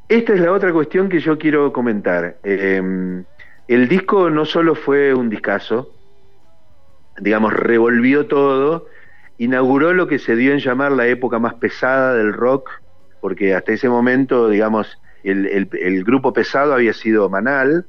esta 0.09 0.35
es 0.35 0.40
la 0.40 0.53
otra 0.53 0.73
cuestión 0.73 1.09
que 1.09 1.21
yo 1.21 1.38
quiero 1.38 1.73
comentar. 1.73 2.37
Em, 2.43 3.25
el 3.71 3.87
disco 3.87 4.31
no 4.31 4.45
solo 4.47 4.75
fue 4.75 5.15
un 5.15 5.31
discazo, 5.31 5.95
digamos, 7.21 7.53
revolvió 7.53 8.27
todo, 8.27 8.89
inauguró 9.39 9.95
lo 9.95 10.09
que 10.09 10.19
se 10.19 10.35
dio 10.35 10.53
en 10.53 10.59
llamar 10.59 10.91
la 10.91 11.07
época 11.07 11.39
más 11.39 11.55
pesada 11.55 12.15
del 12.15 12.33
rock, 12.33 12.69
porque 13.21 13.55
hasta 13.55 13.73
ese 13.73 13.89
momento, 13.89 14.49
digamos, 14.49 14.99
el, 15.23 16.03
grupo 16.03 16.33
pesado 16.33 16.75
había 16.75 16.93
sido 16.93 17.31
Manal, 17.31 17.87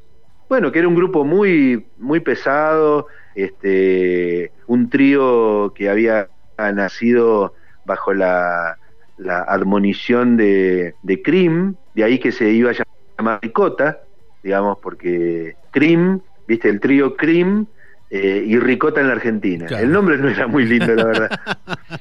bueno, 0.49 0.71
que 0.71 0.77
era 0.77 0.87
un 0.87 0.93
grupo 0.93 1.25
muy, 1.25 1.87
muy 1.97 2.19
pesado, 2.19 3.07
este, 3.33 4.51
un 4.67 4.87
trío 4.87 5.73
que 5.73 5.89
había 5.89 6.29
nacido 6.59 7.55
bajo 7.85 8.13
la, 8.13 8.77
la 9.17 9.39
admonición 9.39 10.37
de, 10.37 10.93
de 11.01 11.21
Cream, 11.23 11.75
de 11.95 12.03
ahí 12.03 12.19
que 12.19 12.31
se 12.31 12.51
iba 12.51 12.69
a 12.69 12.75
llamar 13.17 13.39
Ricota, 13.41 14.01
digamos, 14.43 14.77
porque 14.79 15.55
Cream, 15.71 16.21
viste, 16.47 16.69
el 16.69 16.79
trío 16.79 17.15
Cream 17.15 17.67
eh, 18.09 18.43
y 18.45 18.59
Ricota 18.59 19.01
en 19.01 19.07
la 19.07 19.13
Argentina. 19.13 19.67
El 19.67 19.91
nombre 19.91 20.17
no 20.17 20.29
era 20.29 20.47
muy 20.47 20.65
lindo, 20.65 20.93
la 20.93 21.05
verdad. 21.05 21.39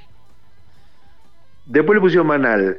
Después 1.66 1.96
le 1.96 2.00
pusieron 2.00 2.26
Manal, 2.26 2.78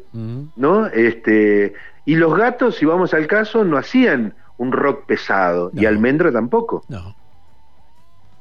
¿no? 0.57 0.87
Este, 0.87 1.73
y 2.05 2.15
los 2.15 2.35
gatos, 2.35 2.75
si 2.75 2.85
vamos 2.85 3.13
al 3.13 3.25
caso, 3.25 3.63
no 3.63 3.77
hacían 3.77 4.33
un 4.57 4.73
rock 4.73 5.05
pesado, 5.05 5.71
y 5.73 5.85
Almendra 5.85 6.31
tampoco. 6.31 6.83
No. 6.89 7.15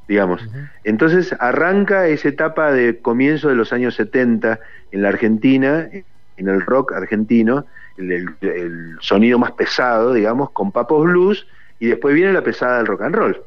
Digamos. 0.08 0.44
Entonces 0.82 1.36
arranca 1.38 2.08
esa 2.08 2.28
etapa 2.28 2.72
de 2.72 2.98
comienzo 2.98 3.48
de 3.48 3.54
los 3.54 3.72
años 3.72 3.94
70 3.94 4.58
en 4.90 5.02
la 5.02 5.08
Argentina, 5.10 5.88
en 6.36 6.48
el 6.48 6.60
rock 6.62 6.92
argentino, 6.94 7.64
el, 8.00 8.96
sonido 9.00 9.38
más 9.38 9.52
pesado, 9.52 10.12
digamos, 10.12 10.50
con 10.50 10.72
Papos 10.72 11.04
Blues, 11.04 11.46
y 11.78 11.86
después 11.86 12.14
viene 12.14 12.32
la 12.32 12.42
pesada 12.42 12.78
del 12.78 12.86
rock 12.86 13.02
and 13.02 13.14
roll. 13.14 13.42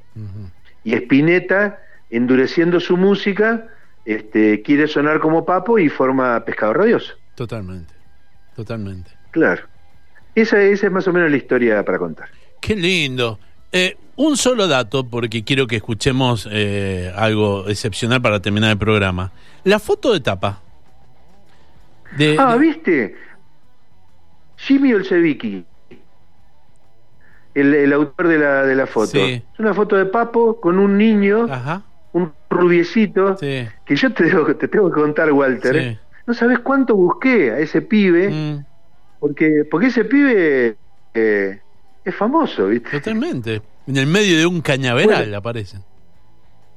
Y 0.83 0.93
Spinetta, 0.93 1.79
endureciendo 2.09 2.79
su 2.79 2.97
música, 2.97 3.67
este, 4.05 4.61
quiere 4.61 4.87
sonar 4.87 5.19
como 5.19 5.45
Papo 5.45 5.79
y 5.79 5.89
forma 5.89 6.43
Pescado 6.45 6.73
Radioso. 6.73 7.13
Totalmente, 7.35 7.93
totalmente. 8.55 9.11
Claro. 9.31 9.63
Esa, 10.35 10.61
esa 10.61 10.87
es 10.87 10.91
más 10.91 11.07
o 11.07 11.13
menos 11.13 11.29
la 11.29 11.37
historia 11.37 11.83
para 11.83 11.99
contar. 11.99 12.29
Qué 12.59 12.75
lindo. 12.75 13.39
Eh, 13.71 13.97
un 14.15 14.37
solo 14.37 14.67
dato, 14.67 15.07
porque 15.07 15.43
quiero 15.43 15.67
que 15.67 15.77
escuchemos 15.77 16.47
eh, 16.51 17.11
algo 17.15 17.67
excepcional 17.67 18.21
para 18.21 18.39
terminar 18.39 18.71
el 18.71 18.77
programa. 18.77 19.31
La 19.63 19.79
foto 19.79 20.13
de 20.13 20.19
tapa. 20.19 20.61
ah, 22.37 22.55
¿viste? 22.55 23.15
Jimmy 24.65 24.93
Olsevicki, 24.93 25.65
el, 27.53 27.73
el 27.73 27.93
autor 27.93 28.27
de 28.27 28.37
la, 28.39 28.65
de 28.65 28.75
la 28.75 28.87
foto. 28.87 29.17
Es 29.17 29.41
una 29.59 29.73
foto 29.73 29.95
de 29.95 30.05
Papo 30.05 30.59
con 30.59 30.79
un 30.79 30.97
niño, 30.97 31.47
un 32.13 32.31
rubiecito, 32.49 33.35
que 33.37 33.95
yo 33.95 34.13
te, 34.13 34.29
tengo, 34.29 34.55
te 34.55 34.67
tengo 34.67 34.91
que 34.91 35.01
contar, 35.01 35.31
Walter. 35.31 35.99
No 36.25 36.33
sabes 36.33 36.59
cuánto 36.59 36.95
busqué 36.95 37.51
a 37.51 37.59
ese 37.59 37.81
pibe, 37.81 38.29
mm. 38.29 38.65
porque, 39.19 39.65
porque 39.69 39.87
ese 39.87 40.05
pibe 40.05 40.77
eh, 41.13 41.59
es 42.05 42.15
famoso, 42.15 42.67
¿viste? 42.67 42.91
Totalmente. 42.91 43.61
En 43.85 43.97
el 43.97 44.07
medio 44.07 44.37
de 44.37 44.45
un 44.45 44.61
cañaveral 44.61 45.33
aparece. 45.35 45.79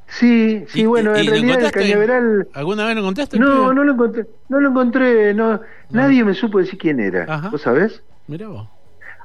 Sí, 0.09 0.65
sí, 0.69 0.87
bueno, 0.87 1.15
en 1.17 1.27
realidad 1.27 1.61
el 1.63 1.73
cañaveral. 1.73 2.49
¿Alguna 2.55 2.87
vez 2.87 2.95
lo 2.95 3.01
encontraste? 3.03 3.39
No, 3.39 3.73
no 3.75 3.83
lo 3.85 3.93
encontré, 3.93 4.25
no 4.49 4.61
lo 4.61 4.69
encontré, 4.71 5.35
no, 5.35 5.61
nadie 5.91 6.25
me 6.25 6.33
supo 6.35 6.59
decir 6.59 6.79
quién 6.79 7.01
era. 7.01 7.49
¿Vos 7.51 7.63
sabés? 7.63 8.03
Mira 8.29 8.49
vos. 8.49 8.69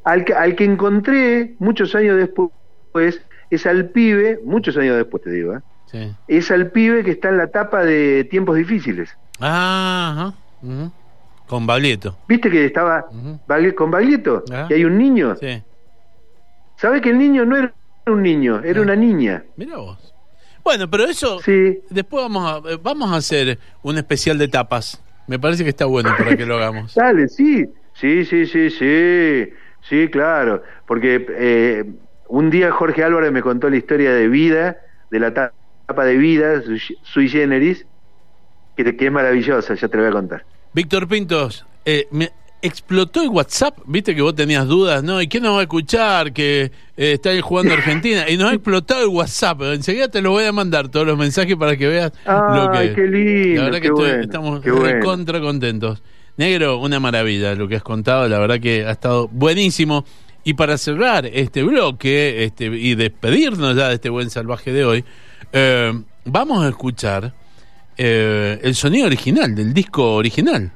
Al 0.03 0.25
que, 0.25 0.33
al 0.33 0.55
que 0.55 0.65
encontré 0.65 1.53
muchos 1.59 1.93
años 1.93 2.17
después 2.17 3.21
es 3.51 3.65
al 3.67 3.89
pibe, 3.89 4.39
muchos 4.43 4.75
años 4.77 4.95
después 4.97 5.21
te 5.23 5.29
digo, 5.31 5.55
¿eh? 5.55 5.59
Sí. 5.91 6.15
es 6.27 6.49
al 6.51 6.71
pibe 6.71 7.03
que 7.03 7.11
está 7.11 7.29
en 7.29 7.37
la 7.37 7.47
tapa 7.47 7.83
de 7.83 8.23
Tiempos 8.31 8.55
Difíciles. 8.55 9.15
Ah, 9.39 10.33
ajá. 10.63 10.91
Con 11.47 11.67
Baglietto. 11.67 12.17
¿Viste 12.29 12.49
que 12.49 12.65
estaba. 12.65 13.05
Bagli- 13.47 13.75
con 13.75 13.91
Baglietto? 13.91 14.43
Ah. 14.51 14.65
Que 14.69 14.75
hay 14.75 14.85
un 14.85 14.97
niño. 14.97 15.35
Sí. 15.35 15.61
¿Sabe 16.77 17.01
que 17.01 17.09
el 17.09 17.17
niño 17.17 17.45
no 17.45 17.57
era 17.57 17.73
un 18.07 18.23
niño, 18.23 18.61
era 18.63 18.79
Ah. 18.79 18.83
una 18.83 18.95
niña? 18.95 19.43
Mira 19.57 19.77
vos. 19.77 20.10
Bueno, 20.63 20.89
pero 20.89 21.05
eso 21.05 21.39
Sí. 21.41 21.79
después 21.89 22.23
vamos 22.23 22.65
a 22.65 22.71
eh, 22.71 22.77
vamos 22.81 23.11
a 23.11 23.15
hacer 23.17 23.57
un 23.83 23.97
especial 23.97 24.37
de 24.37 24.47
tapas. 24.47 25.01
Me 25.27 25.39
parece 25.39 25.63
que 25.63 25.69
está 25.69 25.85
bueno 25.85 26.13
para 26.17 26.35
que 26.35 26.45
lo 26.45 26.55
hagamos. 26.57 26.93
Dale, 26.95 27.27
sí. 27.27 27.65
Sí, 27.93 28.25
sí, 28.25 28.45
sí, 28.45 28.69
sí. 28.69 29.49
Sí, 29.87 30.07
claro. 30.09 30.63
Porque 30.87 31.25
eh, 31.29 31.83
un 32.27 32.49
día 32.49 32.71
Jorge 32.71 33.03
Álvarez 33.03 33.31
me 33.31 33.41
contó 33.41 33.69
la 33.69 33.77
historia 33.77 34.11
de 34.13 34.27
vida, 34.27 34.77
de 35.09 35.19
la 35.19 35.33
tapa 35.33 36.05
de 36.05 36.17
vida, 36.17 36.61
sui- 37.03 37.29
generis, 37.29 37.85
que, 38.77 38.95
que 38.95 39.05
es 39.07 39.11
maravillosa, 39.11 39.73
ya 39.75 39.87
te 39.87 39.97
la 39.97 40.03
voy 40.03 40.09
a 40.09 40.13
contar. 40.13 40.45
Víctor 40.73 41.07
Pintos, 41.07 41.65
eh, 41.85 42.07
me 42.11 42.31
explotó 42.61 43.21
el 43.23 43.29
WhatsApp, 43.29 43.77
viste 43.85 44.13
que 44.15 44.21
vos 44.21 44.35
tenías 44.35 44.67
dudas, 44.67 45.03
¿no? 45.03 45.21
¿Y 45.21 45.27
quién 45.27 45.43
nos 45.43 45.55
va 45.55 45.59
a 45.59 45.63
escuchar 45.63 46.31
que 46.33 46.71
eh, 46.97 47.13
está 47.13 47.29
ahí 47.31 47.41
jugando 47.41 47.73
Argentina? 47.73 48.29
Y 48.29 48.37
nos 48.37 48.51
ha 48.51 48.53
explotado 48.53 49.01
el 49.01 49.07
WhatsApp. 49.09 49.61
Enseguida 49.73 50.07
te 50.09 50.21
lo 50.21 50.31
voy 50.31 50.45
a 50.45 50.51
mandar 50.51 50.89
todos 50.89 51.05
los 51.07 51.17
mensajes 51.17 51.55
para 51.55 51.75
que 51.77 51.87
veas 51.87 52.11
lo 52.25 52.71
que... 52.71 52.77
Ay, 52.77 52.93
qué 52.93 53.01
lindo, 53.07 53.61
La 53.61 53.65
verdad 53.65 53.79
que 53.81 53.87
estoy- 53.87 54.09
bueno, 54.09 54.23
estamos 54.23 54.63
bueno. 54.63 55.05
contra 55.05 55.39
contentos. 55.41 56.01
Negro, 56.37 56.77
una 56.79 56.99
maravilla 56.99 57.53
lo 57.55 57.67
que 57.67 57.75
has 57.75 57.83
contado, 57.83 58.27
la 58.29 58.39
verdad 58.39 58.59
que 58.59 58.85
ha 58.85 58.91
estado 58.91 59.27
buenísimo. 59.27 60.05
Y 60.43 60.53
para 60.55 60.77
cerrar 60.77 61.25
este 61.27 61.61
bloque 61.61 62.43
este, 62.45 62.65
y 62.65 62.95
despedirnos 62.95 63.75
ya 63.75 63.89
de 63.89 63.95
este 63.95 64.09
buen 64.09 64.29
salvaje 64.29 64.71
de 64.71 64.85
hoy, 64.85 65.05
eh, 65.53 65.93
vamos 66.25 66.65
a 66.65 66.69
escuchar 66.69 67.33
eh, 67.97 68.59
el 68.63 68.73
sonido 68.73 69.05
original, 69.05 69.53
del 69.53 69.73
disco 69.73 70.15
original, 70.15 70.71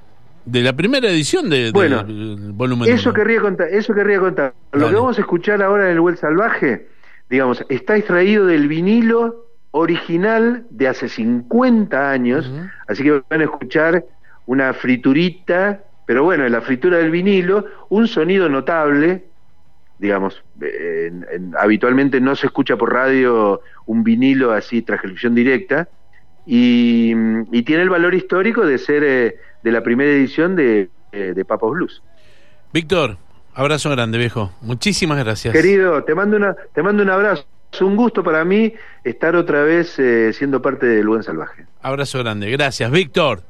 de 0.45 0.62
la 0.62 0.73
primera 0.73 1.10
edición 1.10 1.49
de, 1.49 1.71
Bueno, 1.71 2.03
del 2.03 2.51
volumen 2.53 2.89
Eso 2.89 3.10
uno. 3.10 3.15
querría 3.15 3.41
contar, 3.41 3.67
eso 3.69 3.93
querría 3.93 4.19
contar. 4.19 4.53
Lo 4.73 4.79
Dale. 4.79 4.91
que 4.91 4.95
vamos 4.99 5.17
a 5.17 5.21
escuchar 5.21 5.62
ahora 5.63 5.86
en 5.86 5.91
el 5.93 5.99
Well 5.99 6.17
Salvaje, 6.17 6.88
digamos, 7.29 7.65
está 7.69 7.97
extraído 7.97 8.45
del 8.45 8.67
vinilo 8.67 9.45
original 9.71 10.65
de 10.69 10.88
hace 10.88 11.10
50 11.10 12.12
años, 12.12 12.49
así 12.88 13.03
que 13.03 13.21
van 13.29 13.41
a 13.41 13.43
escuchar 13.45 14.05
una 14.45 14.73
friturita, 14.73 15.81
pero 16.05 16.23
bueno, 16.23 16.45
en 16.45 16.51
la 16.51 16.62
fritura 16.62 16.97
del 16.99 17.10
vinilo, 17.12 17.65
un 17.89 18.08
sonido 18.08 18.47
notable, 18.47 19.25
digamos, 19.99 20.43
eh, 20.62 21.08
en- 21.12 21.25
en- 21.31 21.53
habitualmente 21.58 22.21
no 22.21 22.36
se 22.36 22.45
escucha 22.47 22.77
por 22.77 22.93
radio 22.93 23.62
un 23.88 24.03
vinilo 24.03 24.51
así, 24.51 24.81
transcripción 24.84 25.34
directa, 25.36 25.89
y, 26.45 27.13
y 27.51 27.63
tiene 27.63 27.81
el 27.84 27.89
valor 27.89 28.13
histórico 28.13 28.65
de 28.65 28.77
ser 28.77 29.03
eh, 29.03 29.36
de 29.65 29.71
la 29.71 29.82
primera 29.82 30.12
edición 30.12 30.56
de, 30.56 30.89
eh, 31.12 31.34
de 31.36 31.43
Papos 31.43 31.71
Blues. 31.71 32.04
Víctor, 32.71 33.17
abrazo 33.56 33.89
grande, 33.89 34.19
viejo. 34.19 34.51
Muchísimas 34.62 35.17
gracias. 35.17 35.54
Querido, 35.54 36.04
te 36.04 36.13
mando 36.13 36.38
una, 36.38 36.54
te 36.54 36.84
mando 36.84 37.01
un 37.01 37.10
abrazo. 37.10 37.47
Es 37.73 37.82
un 37.82 37.95
gusto 37.95 38.23
para 38.23 38.45
mí 38.45 38.73
estar 39.04 39.36
otra 39.36 39.63
vez 39.63 39.97
eh, 39.97 40.32
siendo 40.34 40.62
parte 40.62 40.86
del 40.86 41.08
Buen 41.08 41.23
Salvaje. 41.23 41.65
Abrazo 41.82 42.19
grande. 42.19 42.49
Gracias, 42.51 42.91
Víctor. 42.91 43.41